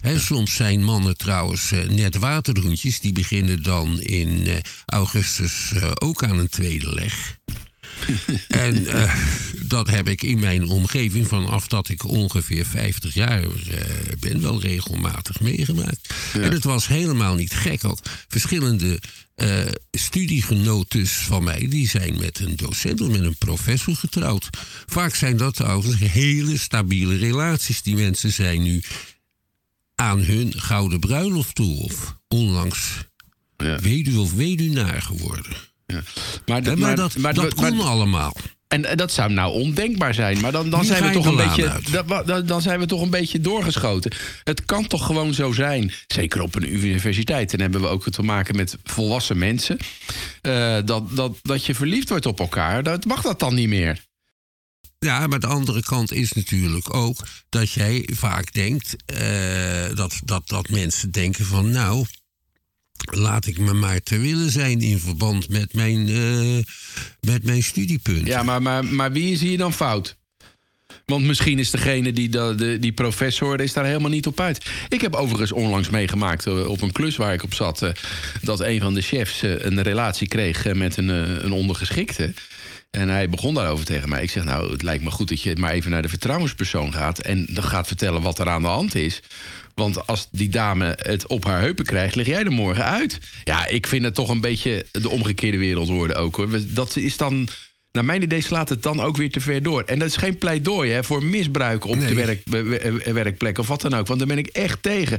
Hè, 0.05 0.19
soms 0.19 0.55
zijn 0.55 0.83
mannen 0.83 1.17
trouwens 1.17 1.73
eh, 1.73 1.89
net 1.89 2.17
waterhoentjes. 2.17 3.01
Die 3.01 3.13
beginnen 3.13 3.63
dan 3.63 4.01
in 4.01 4.47
eh, 4.47 4.57
augustus 4.87 5.73
eh, 5.73 5.91
ook 5.95 6.23
aan 6.23 6.39
een 6.39 6.49
tweede 6.49 6.95
leg. 6.95 7.39
en 8.49 8.87
dat 9.67 9.91
heb 9.91 10.09
ik 10.09 10.23
in 10.23 10.39
mijn 10.39 10.69
omgeving 10.69 11.29
vanaf 11.29 11.69
dat 11.69 11.89
ik 11.89 12.05
ongeveer 12.05 12.67
50 12.67 13.15
jaar 13.15 13.45
ben 14.21 14.41
wel 14.41 14.61
regelmatig 14.61 15.41
meegemaakt. 15.41 16.15
En 16.33 16.53
het 16.53 16.65
was 16.65 16.87
helemaal 16.87 17.35
niet 17.35 17.55
gek 17.55 17.85
ook. 17.85 17.99
Verschillende 18.29 19.01
eh, 19.35 19.67
studiegenotes 19.91 21.11
van 21.13 21.45
mij 21.45 21.67
die 21.69 21.89
zijn 21.89 22.19
met 22.19 22.39
een 22.39 22.57
docent 22.57 23.01
of 23.01 23.09
met 23.09 23.21
een 23.21 23.37
professor 23.39 23.97
getrouwd. 23.97 24.49
Vaak 24.87 25.15
zijn 25.15 25.37
dat 25.37 25.55
trouwens 25.55 25.99
hele 25.99 26.59
stabiele 26.59 27.17
relaties. 27.17 27.83
Die 27.83 27.95
mensen 27.95 28.33
zijn 28.33 28.63
nu 28.63 28.83
aan 29.95 30.21
hun 30.21 30.53
gouden 30.57 31.01
bruiloft 31.01 31.55
toe 31.55 31.79
of 31.83 32.17
onlangs 32.29 33.09
Ja. 33.57 33.79
weduwe 33.79 34.21
of 34.21 34.33
weduwnaar 34.35 35.03
geworden. 35.03 35.53
Ja. 35.87 36.01
Maar, 36.47 36.65
Ja, 36.65 36.75
maar, 36.77 36.97
dat, 36.97 37.17
maar- 37.17 37.35
dat 37.35 37.55
kon 37.55 37.81
allemaal. 37.81 38.37
En 38.69 38.85
eh, 38.85 38.97
dat 38.97 39.13
zou 39.13 39.33
nou 39.33 39.53
ondenkbaar 39.53 40.15
zijn. 40.15 40.41
Maar 40.41 40.53
dan, 40.53 40.71
dan, 40.71 40.81
Nu 40.81 40.87
zijn, 40.87 41.03
we 41.05 41.11
toch 41.11 41.27
een 41.27 41.37
beetje, 41.37 41.73
dan- 42.07 42.23
dan, 42.27 42.47
dan 42.47 42.63
zijn 42.63 42.79
we 42.81 42.87
toch 42.87 43.01
een 43.03 43.11
beetje 43.11 43.41
doorgeschoten. 43.41 44.13
Het 44.45 44.65
kan 44.65 44.87
toch 44.87 45.07
gewoon 45.07 45.35
zo 45.35 45.53
zijn. 45.53 45.93
Zeker 46.07 46.43
op 46.43 46.55
een 46.55 46.75
universiteit. 46.75 47.53
En 47.53 47.61
hebben 47.61 47.81
we 47.81 47.87
ook 47.87 48.11
te 48.11 48.23
maken 48.23 48.57
met 48.57 48.77
volwassen 48.85 49.39
mensen. 49.39 49.79
eh, 50.41 50.79
dat, 50.85 51.17
dat, 51.17 51.39
dat 51.43 51.65
je 51.65 51.75
verliefd 51.75 52.09
wordt 52.09 52.27
op 52.27 52.41
elkaar. 52.41 52.83
Dat 52.83 53.05
mag 53.05 53.23
dat 53.23 53.39
dan 53.41 53.55
niet 53.55 53.69
meer. 53.69 54.05
Ja, 55.05 55.27
maar 55.27 55.41
de 55.41 55.47
andere 55.47 55.83
kant 55.83 56.13
is 56.13 56.33
natuurlijk 56.33 56.95
ook 56.95 57.27
dat 57.49 57.71
jij 57.71 58.09
vaak 58.13 58.53
denkt 58.53 58.97
eh, 59.07 59.97
dat, 59.97 60.21
dat, 60.25 60.49
dat 60.49 60.69
mensen 60.69 61.11
denken 61.11 61.45
van 61.45 61.71
nou, 61.71 62.07
laat 63.11 63.47
ik 63.47 63.59
me 63.59 63.73
maar 63.73 64.03
te 64.03 64.19
willen 64.19 64.51
zijn 64.51 64.81
in 64.81 64.99
verband 64.99 65.49
met 65.49 65.75
mijn, 65.75 66.09
uh, 66.09 66.63
met 67.21 67.45
mijn 67.45 67.63
studiepunt. 67.63 68.27
Ja, 68.27 68.43
maar, 68.43 68.63
maar, 68.63 68.85
maar 68.85 69.13
wie 69.13 69.33
is 69.33 69.41
hier 69.41 69.59
dan 69.59 69.73
fout? 69.73 70.17
Want 71.05 71.25
misschien 71.25 71.59
is 71.59 71.71
degene 71.71 72.13
die, 72.13 72.29
de, 72.29 72.77
die 72.81 72.93
professor 72.93 73.61
is 73.61 73.73
daar 73.73 73.85
helemaal 73.85 74.11
niet 74.11 74.27
op 74.27 74.41
uit. 74.41 74.67
Ik 74.89 75.01
heb 75.01 75.15
overigens 75.15 75.53
onlangs 75.53 75.91
meegemaakt 75.91 76.47
eh, 76.47 76.69
op 76.69 76.83
een 76.83 76.93
klus 76.93 77.17
waar 77.17 77.33
ik 77.33 77.43
op 77.43 77.55
zat... 77.55 77.93
Dat 78.43 78.61
een 78.61 78.81
van 78.81 78.95
de 78.95 79.03
chefs 79.03 79.43
een 79.43 79.83
relatie 79.83 80.29
kreeg 80.29 80.75
met 80.75 80.97
een, 80.97 81.09
een 81.45 81.53
ondergeschikte. 81.53 82.35
En 82.95 83.09
hij 83.09 83.29
begon 83.29 83.55
daarover 83.55 83.85
tegen 83.85 84.09
mij. 84.09 84.23
Ik 84.23 84.31
zeg, 84.31 84.45
nou, 84.45 84.73
het 84.73 84.83
lijkt 84.83 85.05
me 85.05 85.11
goed 85.11 85.29
dat 85.29 85.43
je 85.43 85.57
maar 85.57 85.71
even 85.71 85.91
naar 85.91 86.03
de 86.03 86.09
vertrouwenspersoon 86.09 86.93
gaat... 86.93 87.19
en 87.19 87.47
dan 87.51 87.65
gaat 87.65 87.87
vertellen 87.87 88.23
wat 88.23 88.39
er 88.39 88.49
aan 88.49 88.63
de 88.63 88.69
hand 88.69 88.95
is. 88.95 89.21
Want 89.75 90.07
als 90.07 90.29
die 90.31 90.49
dame 90.49 90.99
het 91.01 91.27
op 91.27 91.45
haar 91.45 91.61
heupen 91.61 91.85
krijgt, 91.85 92.15
lig 92.15 92.27
jij 92.27 92.45
er 92.45 92.53
morgen 92.53 92.85
uit. 92.85 93.19
Ja, 93.45 93.67
ik 93.67 93.87
vind 93.87 94.05
het 94.05 94.15
toch 94.15 94.29
een 94.29 94.41
beetje 94.41 94.87
de 94.91 95.09
omgekeerde 95.09 95.59
wereld 95.59 95.89
worden 95.89 96.17
ook. 96.17 96.37
hoor. 96.37 96.49
Dat 96.67 96.97
is 96.97 97.17
dan... 97.17 97.49
Naar 97.93 98.05
mijn 98.05 98.23
idee 98.23 98.41
slaat 98.41 98.69
het 98.69 98.83
dan 98.83 99.01
ook 99.01 99.17
weer 99.17 99.31
te 99.31 99.41
ver 99.41 99.63
door. 99.63 99.83
En 99.83 99.99
dat 99.99 100.09
is 100.09 100.17
geen 100.17 100.39
pleidooi 100.39 100.91
hè, 100.91 101.05
voor 101.05 101.25
misbruik 101.25 101.85
op 101.85 102.01
de 102.01 102.15
werk, 102.15 102.43
werkplek 103.05 103.59
of 103.59 103.67
wat 103.67 103.81
dan 103.81 103.95
ook. 103.95 104.07
Want 104.07 104.19
daar 104.19 104.29
ben 104.29 104.39
ik 104.39 104.47
echt 104.47 104.83
tegen. 104.83 105.19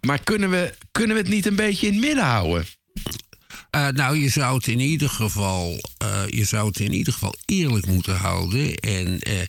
Maar 0.00 0.20
kunnen 0.24 0.50
we, 0.50 0.74
kunnen 0.92 1.16
we 1.16 1.22
het 1.22 1.30
niet 1.30 1.46
een 1.46 1.56
beetje 1.56 1.86
in 1.86 1.92
het 1.92 2.02
midden 2.02 2.24
houden? 2.24 2.64
Uh, 3.76 3.88
nou, 3.88 4.18
je 4.18 4.28
zou 4.28 4.56
het 4.56 4.66
in 4.66 4.80
ieder 4.80 5.10
geval, 5.10 5.80
uh, 6.02 6.22
je 6.26 6.44
zou 6.44 6.66
het 6.66 6.80
in 6.80 6.92
ieder 6.92 7.12
geval 7.12 7.34
eerlijk 7.44 7.86
moeten 7.86 8.16
houden. 8.16 8.74
En 8.74 9.28
uh, 9.28 9.40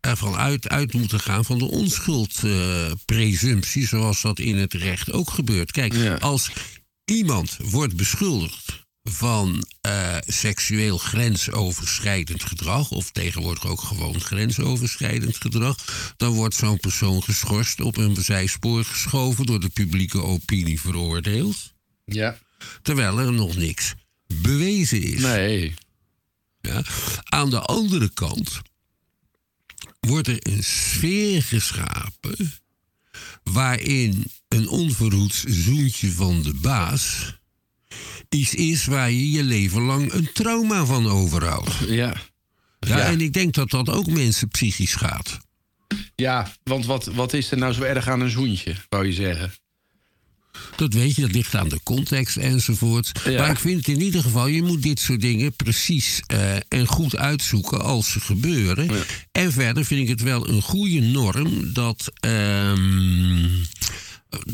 ervan 0.00 0.36
uit, 0.36 0.68
uit 0.68 0.92
moeten 0.92 1.20
gaan 1.20 1.44
van 1.44 1.58
de 1.58 1.64
onschuldpresumptie, 1.64 3.86
zoals 3.86 4.20
dat 4.20 4.38
in 4.38 4.56
het 4.56 4.74
recht 4.74 5.12
ook 5.12 5.30
gebeurt. 5.30 5.70
Kijk, 5.70 6.20
als 6.20 6.50
iemand 7.04 7.56
wordt 7.62 7.96
beschuldigd 7.96 8.88
van 9.02 9.64
seksueel 10.26 10.98
grensoverschrijdend 10.98 12.42
gedrag, 12.42 12.90
of 12.90 13.10
tegenwoordig 13.10 13.66
ook 13.66 13.80
gewoon 13.80 14.20
grensoverschrijdend 14.20 15.36
gedrag, 15.36 15.76
dan 16.16 16.32
wordt 16.32 16.54
zo'n 16.54 16.80
persoon 16.80 17.22
geschorst, 17.22 17.80
op 17.80 17.96
een 17.96 18.16
zijspoor 18.16 18.84
geschoven, 18.84 19.46
door 19.46 19.60
de 19.60 19.68
publieke 19.68 20.22
opinie 20.22 20.80
veroordeeld. 20.80 21.72
Ja. 22.04 22.38
Terwijl 22.82 23.18
er 23.18 23.32
nog 23.32 23.56
niks 23.56 23.94
bewezen 24.42 25.02
is. 25.02 25.20
Nee. 25.20 25.74
Ja. 26.60 26.82
Aan 27.24 27.50
de 27.50 27.60
andere 27.60 28.08
kant 28.08 28.60
wordt 30.00 30.28
er 30.28 30.38
een 30.40 30.64
sfeer 30.64 31.42
geschapen 31.42 32.52
waarin 33.42 34.24
een 34.48 34.68
onverhoeds 34.68 35.44
zoentje 35.44 36.12
van 36.12 36.42
de 36.42 36.54
baas 36.54 37.38
iets 38.28 38.54
is 38.54 38.84
waar 38.84 39.10
je 39.10 39.30
je 39.30 39.42
leven 39.42 39.82
lang 39.82 40.12
een 40.12 40.32
trauma 40.32 40.84
van 40.84 41.08
overhoudt. 41.08 41.78
Ja. 41.88 42.14
Ja, 42.80 42.96
ja. 42.96 43.04
En 43.04 43.20
ik 43.20 43.32
denk 43.32 43.54
dat 43.54 43.70
dat 43.70 43.88
ook 43.88 44.06
mensen 44.06 44.48
psychisch 44.48 44.94
gaat. 44.94 45.38
Ja, 46.14 46.52
want 46.62 46.86
wat, 46.86 47.04
wat 47.04 47.32
is 47.32 47.50
er 47.50 47.58
nou 47.58 47.72
zo 47.72 47.82
erg 47.82 48.08
aan 48.08 48.20
een 48.20 48.30
zoentje, 48.30 48.74
wou 48.88 49.06
je 49.06 49.12
zeggen? 49.12 49.52
Dat 50.76 50.94
weet 50.94 51.14
je, 51.14 51.22
dat 51.22 51.32
ligt 51.32 51.54
aan 51.54 51.68
de 51.68 51.80
context 51.82 52.36
enzovoort. 52.36 53.24
Maar 53.24 53.50
ik 53.50 53.58
vind 53.58 53.88
in 53.88 54.00
ieder 54.00 54.22
geval, 54.22 54.46
je 54.46 54.62
moet 54.62 54.82
dit 54.82 55.00
soort 55.00 55.20
dingen 55.20 55.52
precies 55.56 56.22
uh, 56.32 56.54
en 56.68 56.86
goed 56.86 57.16
uitzoeken 57.16 57.82
als 57.82 58.10
ze 58.10 58.20
gebeuren. 58.20 58.90
En 59.32 59.52
verder 59.52 59.84
vind 59.84 60.00
ik 60.00 60.08
het 60.08 60.22
wel 60.22 60.48
een 60.48 60.62
goede 60.62 61.00
norm 61.00 61.72
dat. 61.72 62.12
Uh, 62.26 62.72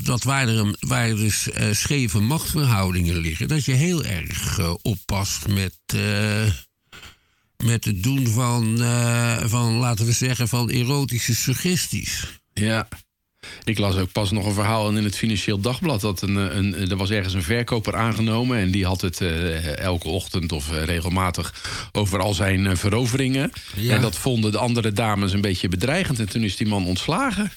dat 0.04 0.22
waar 0.22 0.48
er, 0.48 0.76
waar 0.80 1.08
er 1.08 1.16
dus, 1.16 1.48
uh, 1.48 1.72
scheve 1.72 2.20
machtsverhoudingen 2.20 3.16
liggen, 3.16 3.48
dat 3.48 3.64
je 3.64 3.72
heel 3.72 4.04
erg 4.04 4.58
uh, 4.58 4.74
oppast 4.82 5.48
met, 5.48 5.78
met 7.64 7.84
het 7.84 8.02
doen 8.02 8.26
van, 8.28 8.78
van, 9.48 9.72
laten 9.72 10.06
we 10.06 10.12
zeggen, 10.12 10.48
van 10.48 10.70
erotische 10.70 11.34
suggesties. 11.34 12.40
Ja. 12.52 12.88
Ik 13.64 13.78
las 13.78 13.96
ook 13.96 14.12
pas 14.12 14.30
nog 14.30 14.46
een 14.46 14.52
verhaal 14.52 14.90
in 14.90 15.04
het 15.04 15.16
Financieel 15.16 15.60
Dagblad. 15.60 16.00
Dat 16.00 16.22
een, 16.22 16.36
een, 16.36 16.90
er 16.90 16.96
was 16.96 17.10
ergens 17.10 17.34
een 17.34 17.42
verkoper 17.42 17.96
aangenomen. 17.96 18.58
En 18.58 18.70
die 18.70 18.86
had 18.86 19.00
het 19.00 19.20
uh, 19.20 19.78
elke 19.78 20.08
ochtend 20.08 20.52
of 20.52 20.72
uh, 20.72 20.82
regelmatig 20.82 21.54
over 21.92 22.20
al 22.20 22.34
zijn 22.34 22.64
uh, 22.64 22.74
veroveringen. 22.74 23.52
Ja. 23.74 23.94
En 23.94 24.00
dat 24.00 24.16
vonden 24.16 24.52
de 24.52 24.58
andere 24.58 24.92
dames 24.92 25.32
een 25.32 25.40
beetje 25.40 25.68
bedreigend. 25.68 26.18
En 26.18 26.28
toen 26.28 26.42
is 26.42 26.56
die 26.56 26.66
man 26.66 26.86
ontslagen. 26.86 27.52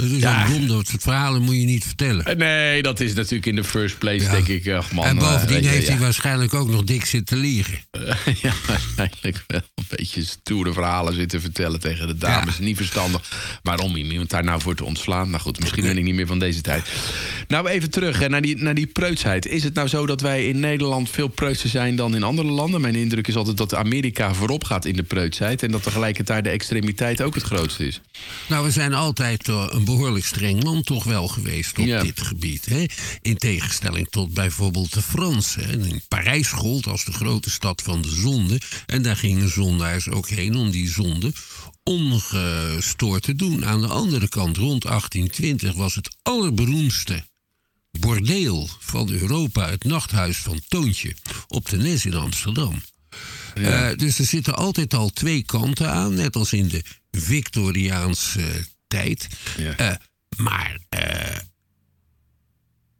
Het 0.00 0.10
is 0.10 0.18
ja. 0.18 0.46
dom, 0.46 0.66
dat 0.66 0.86
soort 0.86 1.02
verhalen 1.02 1.42
moet 1.42 1.54
je 1.54 1.64
niet 1.64 1.84
vertellen. 1.84 2.38
Nee, 2.38 2.82
dat 2.82 3.00
is 3.00 3.14
natuurlijk 3.14 3.46
in 3.46 3.54
de 3.56 3.64
first 3.64 3.98
place, 3.98 4.24
ja. 4.24 4.30
denk 4.30 4.48
ik. 4.48 4.68
Ach 4.68 4.92
man, 4.92 5.04
en 5.04 5.18
bovendien 5.18 5.64
uh, 5.64 5.70
heeft 5.70 5.88
hij 5.88 5.98
waarschijnlijk 5.98 6.54
ook 6.54 6.68
nog 6.68 6.84
dik 6.84 7.04
zitten 7.04 7.36
liegen. 7.36 7.78
Uh, 7.92 8.14
ja, 8.42 8.52
waarschijnlijk 8.66 9.44
wel 9.46 9.60
een 9.74 9.84
beetje 9.88 10.24
stoere 10.24 10.72
verhalen 10.72 11.14
zitten 11.14 11.40
vertellen 11.40 11.80
tegen 11.80 12.06
de 12.06 12.16
dames. 12.16 12.58
Niet 12.58 12.76
verstandig. 12.76 13.22
Waarom 13.62 13.96
iemand 13.96 14.30
daar 14.30 14.44
nou 14.44 14.60
voor 14.60 14.74
te 14.74 14.84
ontslaan? 14.84 15.30
Nou 15.30 15.42
goed, 15.42 15.60
misschien 15.60 15.84
ben 15.84 15.98
ik 15.98 16.04
niet 16.04 16.14
meer 16.14 16.26
van 16.26 16.38
deze 16.38 16.60
tijd. 16.60 16.88
Nou, 17.48 17.68
even 17.68 17.90
terug 17.90 18.18
hè, 18.18 18.28
naar, 18.28 18.42
die, 18.42 18.56
naar 18.56 18.74
die 18.74 18.86
preutsheid. 18.86 19.46
Is 19.46 19.64
het 19.64 19.74
nou 19.74 19.88
zo 19.88 20.06
dat 20.06 20.20
wij 20.20 20.48
in 20.48 20.60
Nederland 20.60 21.10
veel 21.10 21.28
preutser 21.28 21.68
zijn 21.68 21.96
dan 21.96 22.14
in 22.14 22.22
andere 22.22 22.48
landen? 22.48 22.80
Mijn 22.80 22.94
indruk 22.94 23.28
is 23.28 23.36
altijd 23.36 23.56
dat 23.56 23.74
Amerika 23.74 24.34
voorop 24.34 24.64
gaat 24.64 24.84
in 24.84 24.96
de 24.96 25.02
preutsheid... 25.02 25.62
en 25.62 25.70
dat 25.70 25.82
tegelijkertijd 25.82 26.44
de 26.44 26.50
extremiteit 26.50 27.22
ook 27.22 27.34
het 27.34 27.44
grootste 27.44 27.86
is. 27.86 28.00
Nou, 28.46 28.64
we 28.64 28.70
zijn 28.70 28.94
altijd 28.94 29.48
uh, 29.48 29.66
een 29.88 29.96
behoorlijk 29.96 30.24
streng 30.24 30.62
land 30.62 30.86
toch 30.86 31.04
wel 31.04 31.28
geweest 31.28 31.78
op 31.78 31.84
ja. 31.84 32.02
dit 32.02 32.20
gebied. 32.20 32.66
Hè? 32.66 32.84
In 33.22 33.36
tegenstelling 33.36 34.06
tot 34.10 34.34
bijvoorbeeld 34.34 34.92
de 34.92 35.02
Fransen. 35.02 35.84
In 35.84 36.02
Parijs 36.08 36.48
gold 36.48 36.86
als 36.86 37.04
de 37.04 37.12
grote 37.12 37.50
stad 37.50 37.82
van 37.82 38.02
de 38.02 38.10
zonde. 38.10 38.60
En 38.86 39.02
daar 39.02 39.16
gingen 39.16 39.48
zondaars 39.48 40.08
ook 40.08 40.28
heen 40.28 40.54
om 40.54 40.70
die 40.70 40.88
zonde 40.88 41.32
ongestoord 41.82 43.22
te 43.22 43.34
doen. 43.34 43.66
Aan 43.66 43.80
de 43.80 43.86
andere 43.86 44.28
kant, 44.28 44.56
rond 44.56 44.82
1820 44.82 45.74
was 45.74 45.94
het 45.94 46.16
allerberoemdste 46.22 47.24
bordeel 47.90 48.68
van 48.78 49.10
Europa 49.10 49.70
het 49.70 49.84
nachthuis 49.84 50.36
van 50.36 50.60
Toontje 50.68 51.14
op 51.48 51.68
de 51.68 51.76
Nes 51.76 52.04
in 52.04 52.14
Amsterdam. 52.14 52.82
Ja. 53.54 53.90
Uh, 53.90 53.96
dus 53.96 54.18
er 54.18 54.24
zitten 54.24 54.54
altijd 54.54 54.94
al 54.94 55.10
twee 55.10 55.42
kanten 55.42 55.90
aan, 55.90 56.14
net 56.14 56.36
als 56.36 56.52
in 56.52 56.68
de 56.68 56.82
Victoriaanse 57.10 58.72
tijd. 58.94 59.28
Ja. 59.58 59.80
Uh, 59.80 59.96
maar 60.36 60.78
uh, 60.98 61.36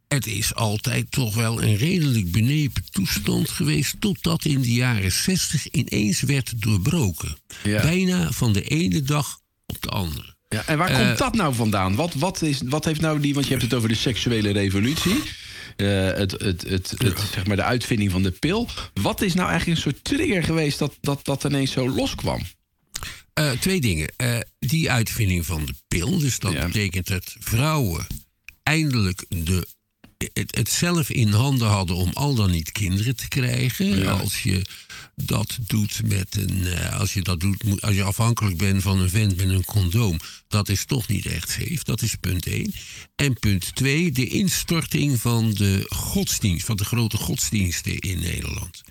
het 0.07 0.27
is 0.27 0.55
altijd 0.55 1.11
toch 1.11 1.35
wel 1.35 1.63
een 1.63 1.77
redelijk 1.77 2.31
benepen 2.31 2.83
toestand 2.91 3.49
geweest. 3.49 3.95
Totdat 3.99 4.45
in 4.45 4.61
de 4.61 4.73
jaren 4.73 5.11
60 5.11 5.67
ineens 5.67 6.21
werd 6.21 6.61
doorbroken. 6.61 7.37
Ja. 7.63 7.81
Bijna 7.81 8.31
van 8.31 8.53
de 8.53 8.61
ene 8.61 9.01
dag 9.01 9.39
op 9.65 9.81
de 9.81 9.89
andere. 9.89 10.35
Ja, 10.49 10.63
en 10.65 10.77
waar 10.77 11.05
komt 11.05 11.17
dat 11.17 11.35
nou 11.35 11.55
vandaan? 11.55 11.95
Wat, 11.95 12.13
wat, 12.13 12.41
is, 12.41 12.61
wat 12.65 12.85
heeft 12.85 13.01
nou 13.01 13.19
die. 13.19 13.33
Want 13.33 13.45
je 13.45 13.51
hebt 13.51 13.63
het 13.63 13.73
over 13.73 13.89
de 13.89 13.95
seksuele 13.95 14.51
revolutie. 14.51 15.21
Uh, 15.77 16.11
het, 16.11 16.31
het, 16.31 16.61
het, 16.67 16.93
het, 16.97 17.19
zeg 17.33 17.45
maar 17.45 17.55
de 17.55 17.63
uitvinding 17.63 18.11
van 18.11 18.23
de 18.23 18.31
pil. 18.31 18.69
Wat 18.93 19.21
is 19.21 19.33
nou 19.33 19.49
eigenlijk 19.49 19.77
een 19.77 19.91
soort 19.91 20.03
trigger 20.03 20.43
geweest 20.43 20.79
dat 20.79 20.97
dat, 21.01 21.25
dat 21.25 21.43
ineens 21.43 21.71
zo 21.71 21.89
loskwam? 21.89 22.41
Uh, 23.39 23.51
twee 23.51 23.81
dingen. 23.81 24.11
Uh, 24.17 24.37
die 24.59 24.91
uitvinding 24.91 25.45
van 25.45 25.65
de 25.65 25.73
pil. 25.87 26.19
Dus 26.19 26.39
dat 26.39 26.53
ja. 26.53 26.65
betekent 26.65 27.07
dat 27.07 27.35
vrouwen 27.39 28.07
eindelijk 28.63 29.25
de, 29.29 29.67
het, 30.33 30.55
het, 30.55 30.69
zelf 30.69 31.09
in 31.09 31.31
handen 31.31 31.67
hadden 31.67 31.95
om 31.95 32.11
al 32.13 32.35
dan 32.35 32.51
niet 32.51 32.71
kinderen 32.71 33.15
te 33.15 33.27
krijgen. 33.27 33.97
Ja. 33.97 34.11
Als 34.11 34.43
je 34.43 34.61
dat 35.15 35.57
doet 35.67 36.01
met 36.05 36.35
een. 36.35 36.57
Uh, 36.57 36.99
als 36.99 37.13
je 37.13 37.21
dat 37.21 37.39
doet, 37.39 37.81
als 37.81 37.95
je 37.95 38.03
afhankelijk 38.03 38.57
bent 38.57 38.81
van 38.81 38.99
een 38.99 39.09
vent 39.09 39.35
met 39.35 39.49
een 39.49 39.65
condoom. 39.65 40.19
Dat 40.47 40.69
is 40.69 40.85
toch 40.85 41.07
niet 41.07 41.25
echt 41.25 41.49
safe. 41.49 41.79
Dat 41.83 42.01
is 42.01 42.15
punt 42.15 42.47
één. 42.47 42.73
En 43.15 43.39
punt 43.39 43.75
twee, 43.75 44.11
de 44.11 44.27
instorting 44.27 45.21
van 45.21 45.53
de 45.53 45.85
godsdienst, 45.89 46.65
van 46.65 46.75
de 46.75 46.85
grote 46.85 47.17
godsdiensten 47.17 47.99
in 47.99 48.19
Nederland. 48.19 48.81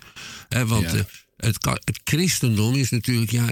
want. 0.49 0.91
Ja. 0.91 1.05
Het, 1.35 1.65
het, 1.65 1.99
christendom 2.03 2.75
is 2.75 2.89
natuurlijk, 2.89 3.31
ja, 3.31 3.47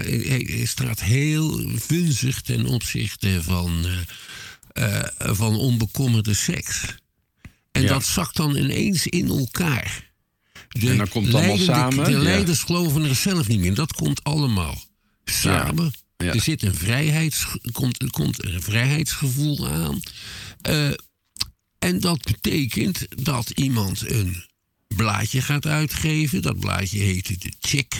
staat 0.66 1.00
heel 1.00 1.70
vunzig 1.74 2.40
ten 2.40 2.66
opzichte 2.66 3.42
van, 3.42 3.86
uh, 3.86 3.98
uh, 4.88 5.02
van 5.16 5.56
onbekommerde 5.56 6.34
seks. 6.34 6.94
En 7.72 7.82
ja. 7.82 7.88
dat 7.88 8.04
zakt 8.04 8.36
dan 8.36 8.56
ineens 8.56 9.06
in 9.06 9.28
elkaar. 9.28 10.12
De 10.68 10.90
en 10.90 10.96
dan 10.96 11.08
komt 11.08 11.26
het 11.26 11.34
allemaal 11.34 11.56
samen. 11.56 12.04
De, 12.04 12.10
de 12.10 12.18
leiders 12.18 12.62
geloven 12.62 13.04
er 13.04 13.14
zelf 13.14 13.48
niet 13.48 13.60
meer. 13.60 13.74
Dat 13.74 13.92
komt 13.92 14.24
allemaal 14.24 14.82
samen. 15.24 15.92
Ja. 16.16 16.32
Er 16.32 16.40
zit 16.40 16.62
een, 16.62 16.74
vrijheids, 16.74 17.46
komt, 17.72 18.10
komt 18.10 18.44
een 18.44 18.62
vrijheidsgevoel 18.62 19.68
aan. 19.68 20.00
Uh, 20.68 20.90
en 21.78 22.00
dat 22.00 22.22
betekent 22.22 23.24
dat 23.24 23.50
iemand 23.50 24.10
een 24.10 24.44
blaadje 24.88 25.40
gaat 25.40 25.66
uitgeven. 25.66 26.42
Dat 26.42 26.60
blaadje 26.60 26.98
heette 26.98 27.38
de 27.38 27.52
Check. 27.60 27.94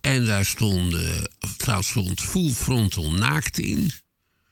En 0.00 0.26
daar 0.26 0.44
stond, 0.44 0.96
daar 1.56 1.84
stond 1.84 2.20
full 2.20 2.50
frontal 2.50 3.12
naakt 3.12 3.58
in. 3.58 3.92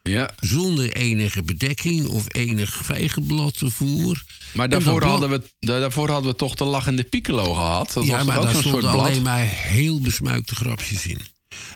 Ja. 0.02 0.30
Zonder 0.40 0.92
enige 0.92 1.42
bedekking 1.42 2.06
of 2.06 2.24
enig 2.28 2.80
vijgenbladvervoer. 2.82 4.24
Maar 4.52 4.68
daarvoor 4.68 5.02
hadden, 5.02 5.30
we, 5.30 5.42
daarvoor 5.58 6.10
hadden 6.10 6.30
we 6.30 6.36
toch 6.36 6.54
de 6.54 6.64
lachende 6.64 7.04
piccolo 7.04 7.54
gehad. 7.54 7.92
Dat 7.92 8.06
ja, 8.06 8.16
was 8.16 8.26
maar 8.26 8.40
daar 8.40 8.54
stonden 8.54 8.90
alleen 8.90 9.22
maar 9.22 9.46
heel 9.48 10.00
besmuikte 10.00 10.54
grapjes 10.54 11.06
in. 11.06 11.20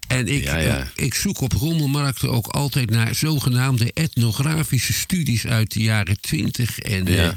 En 0.09 0.29
ik, 0.29 0.45
ja, 0.45 0.57
ja. 0.57 0.79
Eh, 0.79 1.05
ik 1.05 1.15
zoek 1.15 1.41
op 1.41 1.53
rommelmarkten 1.53 2.31
ook 2.31 2.47
altijd 2.47 2.91
naar 2.91 3.15
zogenaamde 3.15 3.93
etnografische 3.93 4.93
studies 4.93 5.47
uit 5.47 5.73
de 5.73 5.83
jaren 5.83 6.21
20 6.21 6.79
en, 6.79 7.07
ja. 7.07 7.25
uh, 7.25 7.31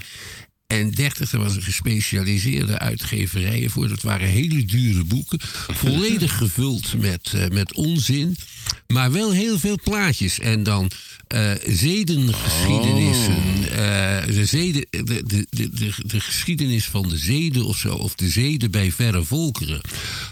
en 0.67 0.91
30. 0.91 1.31
Er 1.31 1.39
was 1.39 1.55
een 1.55 1.61
gespecialiseerde 1.61 2.79
uitgeverijen 2.79 3.69
voor. 3.69 3.87
Dat 3.87 4.01
waren 4.01 4.27
hele 4.27 4.65
dure 4.65 5.03
boeken. 5.03 5.39
volledig 5.71 6.37
gevuld 6.37 6.93
met, 6.97 7.33
uh, 7.35 7.47
met 7.47 7.73
onzin. 7.73 8.37
Maar 8.87 9.11
wel 9.11 9.31
heel 9.31 9.59
veel 9.59 9.77
plaatjes. 9.83 10.39
En 10.39 10.63
dan 10.63 10.91
uh, 11.33 11.51
zedengeschiedenissen. 11.67 13.43
Uh, 13.63 14.25
de, 14.25 14.45
zeden, 14.45 14.85
de, 14.89 15.03
de, 15.03 15.47
de, 15.49 15.69
de, 16.05 16.19
geschiedenis 16.19 16.85
van 16.85 17.09
de 17.09 17.17
zeden 17.17 17.65
of 17.65 17.77
zo. 17.77 17.95
Of 17.95 18.15
de 18.15 18.29
zeden 18.29 18.71
bij 18.71 18.91
verre 18.91 19.23
volkeren. 19.23 19.81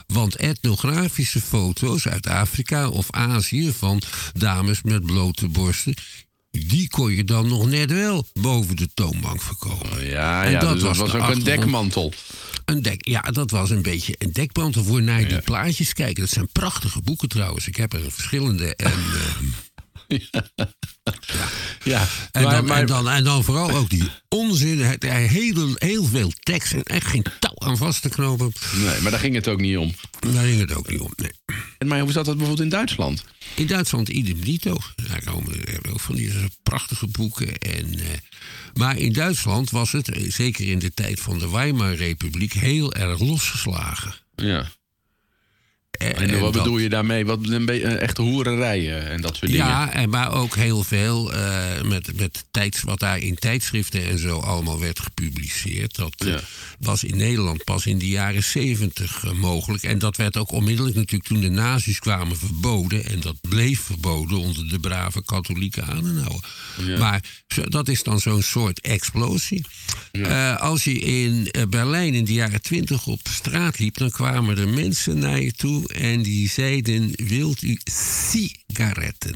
Want 0.08 0.36
etnografische 0.36 1.41
foto's 1.41 2.08
uit 2.08 2.28
Afrika 2.28 2.89
of 2.89 3.12
Azië 3.12 3.74
van 3.78 4.02
dames 4.34 4.82
met 4.82 5.06
blote 5.06 5.48
borsten 5.48 5.94
die 6.52 6.90
kon 6.90 7.16
je 7.16 7.24
dan 7.24 7.48
nog 7.48 7.68
net 7.68 7.92
wel 7.92 8.26
boven 8.34 8.76
de 8.76 8.90
toonbank 8.94 9.42
verkopen. 9.42 10.06
Ja, 10.06 10.44
en 10.44 10.52
ja, 10.52 10.60
dat 10.60 10.74
dus 10.74 10.82
was, 10.82 10.98
was 10.98 11.14
ook 11.14 11.30
een 11.30 11.44
dekmantel. 11.44 12.14
Een 12.66 12.82
dek, 12.82 13.08
ja, 13.08 13.22
dat 13.22 13.52
was 13.52 13.70
een 13.70 13.82
beetje 13.82 14.16
een 14.18 14.32
dekmantel 14.32 14.84
voor 14.84 15.02
naar 15.02 15.28
die 15.28 15.42
plaatjes 15.42 15.94
kijken. 15.94 16.22
Dat 16.22 16.30
zijn 16.30 16.52
prachtige 16.52 17.02
boeken 17.02 17.30
trouwens. 17.30 17.68
Ik 17.68 17.76
heb 17.76 17.94
er 17.94 18.12
verschillende. 18.12 18.76
En, 18.76 18.94
uh, 20.08 20.20
ja. 20.32 20.50
Ja. 21.84 22.08
En, 22.32 22.44
maar, 22.44 22.56
dan, 22.56 22.66
maar, 22.66 22.80
en, 22.80 22.86
dan, 22.86 23.10
en 23.10 23.24
dan 23.24 23.44
vooral 23.44 23.72
ook 23.72 23.90
die 23.90 24.10
onzin. 24.30 24.80
Het, 24.80 25.04
heel, 25.04 25.74
heel 25.76 26.06
veel 26.06 26.32
tekst 26.40 26.74
en 26.74 26.84
echt 26.84 27.08
geen 27.08 27.26
touw 27.40 27.56
aan 27.56 27.78
vast 27.78 28.02
te 28.02 28.10
knopen. 28.10 28.52
Nee, 28.76 29.02
maar 29.02 29.12
daar 29.12 29.20
ging 29.20 29.36
het 29.36 29.48
ook 29.48 29.60
niet 29.60 29.78
om. 29.78 29.96
Daar 30.20 30.44
ging 30.44 30.60
het 30.60 30.74
ook 30.74 30.90
niet 30.90 31.00
om, 31.00 31.14
nee. 31.16 31.32
En 31.78 31.88
maar 31.88 32.00
hoe 32.00 32.12
zat 32.12 32.26
dat 32.26 32.38
bijvoorbeeld 32.38 32.66
in 32.66 32.78
Duitsland? 32.78 33.24
In 33.56 33.68
Duitsland 33.68 34.10
idem 34.10 34.40
dito. 34.44 34.78
Daar 35.08 35.24
komen 35.24 35.54
ook 35.92 36.00
van 36.00 36.16
die 36.16 36.32
prachtige 36.64 37.08
boeken. 37.08 37.58
En, 37.58 38.00
uh, 38.00 38.06
maar 38.74 38.98
in 38.98 39.14
Duitsland 39.14 39.70
was 39.70 39.92
het, 39.92 40.10
eh, 40.10 40.32
zeker 40.32 40.68
in 40.68 40.80
de 40.80 40.94
tijd 40.94 41.20
van 41.20 41.40
de 41.40 41.50
Weimar-republiek, 41.50 42.54
heel 42.54 42.94
erg 42.94 43.20
losgeslagen. 43.20 44.14
Ja. 44.36 44.72
En, 45.91 46.39
wat 46.39 46.51
bedoel 46.51 46.77
je 46.77 46.89
daarmee? 46.89 47.25
Wat, 47.25 47.39
een 47.47 47.69
eh, 47.69 48.01
echte 48.01 48.21
hoererijen 48.21 49.10
en 49.10 49.21
dat 49.21 49.36
soort 49.36 49.51
dingen? 49.51 49.67
Ja, 49.67 49.93
en 49.93 50.10
maar 50.10 50.34
ook 50.34 50.56
heel 50.56 50.84
veel 50.84 51.34
uh, 51.34 51.82
met, 51.82 52.17
met 52.17 52.43
tijds, 52.51 52.82
wat 52.82 52.99
daar 52.99 53.19
in 53.19 53.36
tijdschriften 53.36 54.06
en 54.06 54.19
zo 54.19 54.39
allemaal 54.39 54.80
werd 54.80 54.99
gepubliceerd. 54.99 55.95
Dat 55.95 56.13
ja. 56.17 56.39
was 56.80 57.04
in 57.04 57.17
Nederland 57.17 57.63
pas 57.63 57.86
in 57.86 57.97
de 57.97 58.08
jaren 58.08 58.43
zeventig 58.43 59.23
uh, 59.25 59.32
mogelijk. 59.32 59.84
En 59.84 59.99
dat 59.99 60.17
werd 60.17 60.38
ook 60.38 60.51
onmiddellijk 60.51 60.95
natuurlijk 60.95 61.30
toen 61.30 61.41
de 61.41 61.49
nazi's 61.49 61.99
kwamen 61.99 62.38
verboden. 62.38 63.06
En 63.06 63.19
dat 63.19 63.36
bleef 63.41 63.80
verboden 63.80 64.38
onder 64.38 64.69
de 64.69 64.80
brave 64.80 65.23
katholieke 65.23 65.82
aanhouden. 65.82 66.49
Ja. 66.86 66.97
Maar 66.97 67.23
zo, 67.47 67.63
dat 67.63 67.88
is 67.88 68.04
dan 68.04 68.19
zo'n 68.19 68.43
soort 68.43 68.82
explosie. 68.82 69.65
Ja. 70.12 70.54
als 70.54 70.84
je 70.84 70.99
in 70.99 71.51
Berlijn 71.69 72.13
in 72.13 72.25
de 72.25 72.34
jaren 72.34 72.62
twintig 72.62 73.08
op 73.08 73.19
straat 73.30 73.80
liep, 73.80 73.97
dan 73.97 74.10
kwamen 74.10 74.58
er 74.58 74.69
mensen 74.69 75.19
naar 75.19 75.41
je 75.41 75.51
toe 75.51 75.81
en 75.88 76.22
die 76.22 76.50
zeiden: 76.50 77.12
Wilt 77.15 77.62
u 77.62 77.80
sigaretten? 77.84 79.36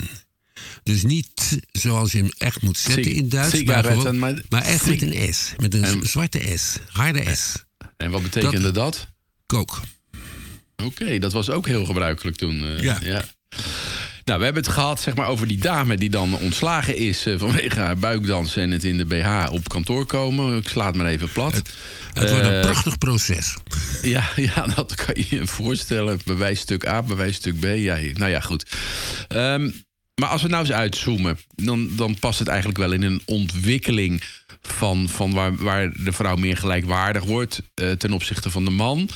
Dus 0.83 1.03
niet 1.03 1.59
zoals 1.71 2.11
je 2.11 2.17
hem 2.17 2.31
echt 2.37 2.61
moet 2.61 2.77
zetten 2.77 3.11
in 3.11 3.29
Duits, 3.29 3.63
maar, 3.63 4.61
echt 4.61 4.85
met 4.85 5.01
een 5.01 5.33
S. 5.33 5.53
Met 5.57 5.73
een 5.73 6.05
zwarte 6.05 6.57
S, 6.57 6.77
harde 6.87 7.35
S. 7.35 7.53
En 7.97 8.11
wat 8.11 8.21
betekende 8.23 8.71
dat? 8.71 9.07
Kook. 9.45 9.81
Oké, 10.83 11.19
dat 11.19 11.33
was 11.33 11.49
ook 11.49 11.67
heel 11.67 11.85
gebruikelijk 11.85 12.37
toen. 12.37 12.63
Uh, 12.63 12.81
ja. 12.81 12.99
ja. 13.03 13.25
Nou, 14.25 14.39
we 14.39 14.45
hebben 14.45 14.63
het 14.63 14.73
gehad 14.73 15.01
zeg 15.01 15.15
maar, 15.15 15.27
over 15.27 15.47
die 15.47 15.57
dame 15.57 15.97
die 15.97 16.09
dan 16.09 16.37
ontslagen 16.37 16.95
is 16.95 17.27
uh, 17.27 17.39
vanwege 17.39 17.79
haar 17.79 17.97
buikdansen 17.97 18.61
en 18.61 18.71
het 18.71 18.83
in 18.83 18.97
de 18.97 19.05
BH 19.05 19.51
op 19.51 19.69
kantoor 19.69 20.05
komen. 20.05 20.57
Ik 20.57 20.67
sla 20.67 20.85
het 20.85 20.95
maar 20.95 21.05
even 21.05 21.31
plat. 21.31 21.53
Het 22.13 22.29
wordt 22.29 22.45
een 22.45 22.53
eh, 22.53 22.61
prachtig 22.61 22.97
proces. 22.97 23.55
Ja, 24.01 24.29
ja, 24.55 24.67
dat 24.75 24.95
kan 24.95 25.15
je 25.17 25.25
je 25.29 25.47
voorstellen. 25.47 26.19
Bewijsstuk 26.25 26.87
A, 26.87 27.01
bewijsstuk 27.01 27.59
B. 27.59 27.63
Ja, 27.63 27.97
nou 28.13 28.31
ja, 28.31 28.39
goed. 28.39 28.75
Um, 29.29 29.83
maar 30.15 30.29
als 30.29 30.41
we 30.41 30.47
nou 30.47 30.61
eens 30.61 30.73
uitzoomen, 30.73 31.39
dan, 31.55 31.89
dan 31.95 32.19
past 32.19 32.39
het 32.39 32.47
eigenlijk 32.47 32.77
wel 32.79 32.91
in 32.91 33.01
een 33.01 33.21
ontwikkeling 33.25 34.23
van, 34.61 35.09
van 35.09 35.33
waar, 35.33 35.55
waar 35.55 35.91
de 36.03 36.11
vrouw 36.11 36.35
meer 36.35 36.57
gelijkwaardig 36.57 37.23
wordt 37.23 37.61
uh, 37.75 37.91
ten 37.91 38.13
opzichte 38.13 38.49
van 38.49 38.65
de 38.65 38.71
man. 38.71 39.09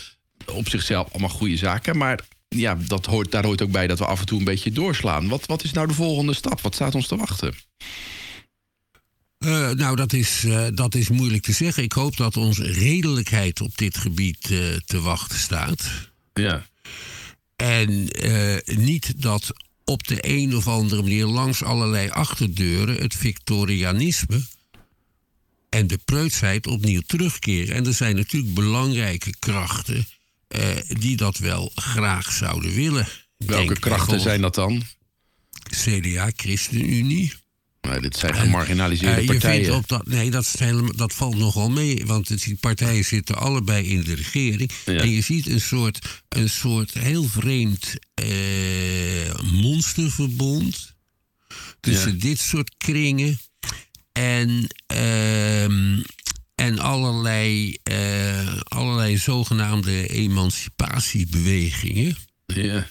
Op 0.45 0.69
zichzelf 0.69 1.11
allemaal 1.11 1.29
goede 1.29 1.57
zaken. 1.57 1.97
Maar 1.97 2.19
ja, 2.49 2.77
dat 2.87 3.05
hoort, 3.05 3.31
daar 3.31 3.45
hoort 3.45 3.61
ook 3.61 3.71
bij 3.71 3.87
dat 3.87 3.99
we 3.99 4.05
af 4.05 4.19
en 4.19 4.25
toe 4.25 4.39
een 4.39 4.45
beetje 4.45 4.71
doorslaan. 4.71 5.27
Wat, 5.27 5.45
wat 5.45 5.63
is 5.63 5.71
nou 5.71 5.87
de 5.87 5.93
volgende 5.93 6.33
stap? 6.33 6.61
Wat 6.61 6.75
staat 6.75 6.95
ons 6.95 7.07
te 7.07 7.15
wachten? 7.15 7.53
Uh, 9.45 9.69
nou, 9.69 9.95
dat 9.95 10.13
is, 10.13 10.43
uh, 10.43 10.67
dat 10.73 10.95
is 10.95 11.09
moeilijk 11.09 11.43
te 11.43 11.51
zeggen. 11.51 11.83
Ik 11.83 11.91
hoop 11.91 12.17
dat 12.17 12.37
onze 12.37 12.63
redelijkheid 12.63 13.61
op 13.61 13.77
dit 13.77 13.97
gebied 13.97 14.49
uh, 14.49 14.75
te 14.85 14.99
wachten 14.99 15.39
staat. 15.39 15.89
Ja. 16.33 16.65
En 17.55 18.09
niet 18.65 19.21
dat 19.21 19.53
op 19.85 20.07
de 20.07 20.17
een 20.19 20.55
of 20.55 20.67
andere 20.67 21.01
manier 21.01 21.25
langs 21.25 21.63
allerlei 21.63 22.09
achterdeuren 22.09 22.95
het 22.95 23.15
Victorianisme 23.15 24.41
en 25.69 25.87
de 25.87 25.99
preutsheid 26.05 26.67
opnieuw 26.67 27.01
terugkeren. 27.05 27.75
En 27.75 27.85
er 27.85 27.93
zijn 27.93 28.15
natuurlijk 28.15 28.53
belangrijke 28.53 29.33
krachten 29.39 30.05
die 30.87 31.15
dat 31.15 31.37
wel 31.37 31.71
graag 31.75 32.31
zouden 32.31 32.73
willen. 32.73 33.07
Welke 33.37 33.79
krachten 33.79 34.19
zijn 34.19 34.41
dat 34.41 34.55
dan? 34.55 34.83
CDA, 35.69 36.31
ChristenUnie. 36.35 37.33
Nee, 37.81 38.01
dit 38.01 38.17
zijn 38.17 38.35
gemarginaliseerde 38.35 39.21
uh, 39.21 39.27
partijen. 39.27 39.75
Op 39.75 39.87
dat, 39.87 40.07
nee, 40.07 40.31
dat, 40.31 40.55
helemaal, 40.57 40.95
dat 40.95 41.13
valt 41.13 41.37
nogal 41.37 41.69
mee. 41.69 42.05
Want 42.05 42.43
die 42.43 42.55
partijen 42.55 43.05
zitten 43.05 43.35
allebei 43.37 43.87
in 43.87 44.03
de 44.03 44.15
regering. 44.15 44.71
En 44.85 45.09
je 45.09 45.21
ziet 45.21 45.47
een 45.47 45.61
soort, 45.61 46.23
een 46.29 46.49
soort 46.49 46.93
heel 46.93 47.23
vreemd 47.23 47.95
uh, 48.23 49.33
monsterverbond. 49.51 50.97
Tussen 51.79 52.19
dit 52.19 52.39
soort 52.39 52.71
kringen. 52.77 53.39
En, 54.11 54.67
uh, 54.93 56.03
en 56.59 56.79
allerlei, 56.79 57.77
uh, 57.91 58.53
allerlei 58.63 59.17
zogenaamde 59.17 60.07
emancipatiebewegingen. 60.07 62.17
Ja. 62.45 62.87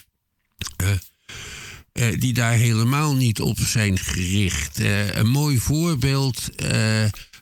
Uh, 1.93 2.19
die 2.19 2.33
daar 2.33 2.53
helemaal 2.53 3.15
niet 3.15 3.41
op 3.41 3.59
zijn 3.59 3.97
gericht. 3.97 4.79
Een 5.13 5.29
mooi 5.29 5.57
voorbeeld, 5.57 6.49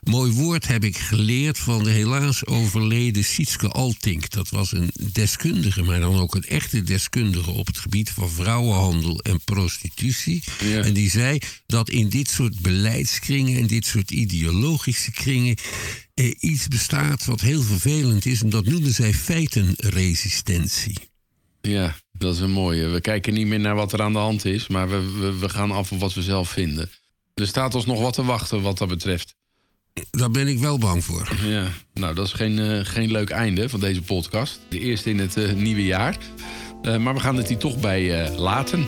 mooi 0.02 0.32
woord 0.32 0.66
heb 0.66 0.84
ik 0.84 0.96
geleerd 0.96 1.58
van 1.58 1.84
de 1.84 1.90
helaas 1.90 2.46
overleden 2.46 3.24
Sietske 3.24 3.68
Altink. 3.68 4.30
Dat 4.30 4.48
was 4.48 4.72
een 4.72 4.90
deskundige, 5.12 5.82
maar 5.82 6.00
dan 6.00 6.18
ook 6.18 6.34
een 6.34 6.46
echte 6.46 6.82
deskundige 6.82 7.50
op 7.50 7.66
het 7.66 7.78
gebied 7.78 8.10
van 8.10 8.30
vrouwenhandel 8.30 9.20
en 9.20 9.44
prostitutie. 9.44 10.42
Ja. 10.64 10.82
En 10.82 10.92
die 10.92 11.10
zei 11.10 11.38
dat 11.66 11.90
in 11.90 12.08
dit 12.08 12.30
soort 12.30 12.60
beleidskringen 12.60 13.60
en 13.60 13.66
dit 13.66 13.86
soort 13.86 14.10
ideologische 14.10 15.10
kringen 15.10 15.56
iets 16.18 16.68
bestaat 16.68 17.24
wat 17.24 17.40
heel 17.40 17.62
vervelend 17.62 18.26
is. 18.26 18.42
En 18.42 18.50
dat 18.50 18.64
noemden 18.64 18.92
zij 18.92 19.12
feitenresistentie. 19.12 20.98
Ja, 21.60 21.96
dat 22.12 22.34
is 22.34 22.40
een 22.40 22.50
mooie. 22.50 22.86
We 22.86 23.00
kijken 23.00 23.34
niet 23.34 23.46
meer 23.46 23.60
naar 23.60 23.74
wat 23.74 23.92
er 23.92 24.02
aan 24.02 24.12
de 24.12 24.18
hand 24.18 24.44
is, 24.44 24.68
maar 24.68 24.88
we, 24.88 25.18
we, 25.20 25.38
we 25.38 25.48
gaan 25.48 25.70
af 25.70 25.92
op 25.92 26.00
wat 26.00 26.14
we 26.14 26.22
zelf 26.22 26.50
vinden. 26.50 26.90
Er 27.34 27.46
staat 27.46 27.74
ons 27.74 27.86
nog 27.86 28.00
wat 28.00 28.12
te 28.12 28.24
wachten 28.24 28.62
wat 28.62 28.78
dat 28.78 28.88
betreft. 28.88 29.34
Daar 30.10 30.30
ben 30.30 30.48
ik 30.48 30.58
wel 30.58 30.78
bang 30.78 31.04
voor. 31.04 31.28
Ja, 31.44 31.68
nou 31.94 32.14
dat 32.14 32.26
is 32.26 32.32
geen, 32.32 32.58
uh, 32.58 32.84
geen 32.84 33.10
leuk 33.10 33.30
einde 33.30 33.68
van 33.68 33.80
deze 33.80 34.02
podcast. 34.02 34.60
De 34.68 34.78
eerste 34.78 35.10
in 35.10 35.18
het 35.18 35.36
uh, 35.36 35.52
nieuwe 35.52 35.84
jaar. 35.84 36.16
Uh, 36.82 36.96
maar 36.96 37.14
we 37.14 37.20
gaan 37.20 37.36
het 37.36 37.48
hier 37.48 37.58
toch 37.58 37.80
bij 37.80 38.30
laten. 38.30 38.86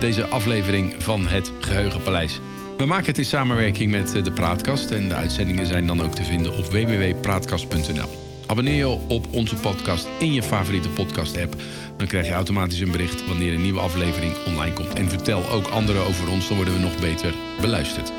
Deze 0.00 0.26
aflevering 0.26 0.94
van 0.98 1.26
het 1.26 1.52
Geheugenpaleis. 1.60 2.40
We 2.82 2.88
maken 2.88 3.06
het 3.06 3.18
in 3.18 3.24
samenwerking 3.24 3.90
met 3.90 4.24
de 4.24 4.32
Praatkast. 4.32 4.90
En 4.90 5.08
de 5.08 5.14
uitzendingen 5.14 5.66
zijn 5.66 5.86
dan 5.86 6.02
ook 6.02 6.14
te 6.14 6.24
vinden 6.24 6.56
op 6.56 6.64
www.praatkast.nl. 6.64 8.08
Abonneer 8.46 8.74
je 8.74 8.88
op 8.88 9.26
onze 9.30 9.54
podcast 9.54 10.08
in 10.18 10.32
je 10.32 10.42
favoriete 10.42 10.88
podcast-app. 10.88 11.56
Dan 11.96 12.06
krijg 12.06 12.26
je 12.26 12.32
automatisch 12.32 12.80
een 12.80 12.90
bericht 12.90 13.26
wanneer 13.26 13.54
een 13.54 13.62
nieuwe 13.62 13.80
aflevering 13.80 14.32
online 14.46 14.72
komt. 14.72 14.92
En 14.92 15.08
vertel 15.08 15.48
ook 15.50 15.66
anderen 15.66 16.06
over 16.06 16.30
ons, 16.30 16.48
dan 16.48 16.56
worden 16.56 16.74
we 16.74 16.80
nog 16.80 17.00
beter 17.00 17.34
beluisterd. 17.60 18.12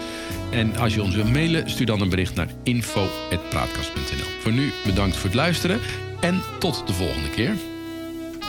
En 0.49 0.75
als 0.75 0.93
je 0.93 1.03
ons 1.03 1.15
wilt 1.15 1.31
mailen, 1.31 1.69
stuur 1.69 1.85
dan 1.85 2.01
een 2.01 2.09
bericht 2.09 2.35
naar 2.35 2.49
info.praatkast.nl. 2.63 4.39
Voor 4.39 4.51
nu 4.51 4.71
bedankt 4.85 5.15
voor 5.15 5.25
het 5.25 5.33
luisteren 5.33 5.79
en 6.19 6.41
tot 6.59 6.87
de 6.87 6.93
volgende 6.93 7.29
keer. 7.29 7.55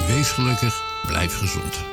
Wees 0.07 0.31
gelukkig, 0.31 0.83
blijf 1.07 1.39
gezond. 1.39 1.85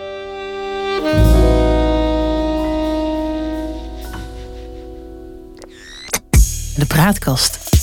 De 6.76 6.86
Praatkast. 6.86 7.81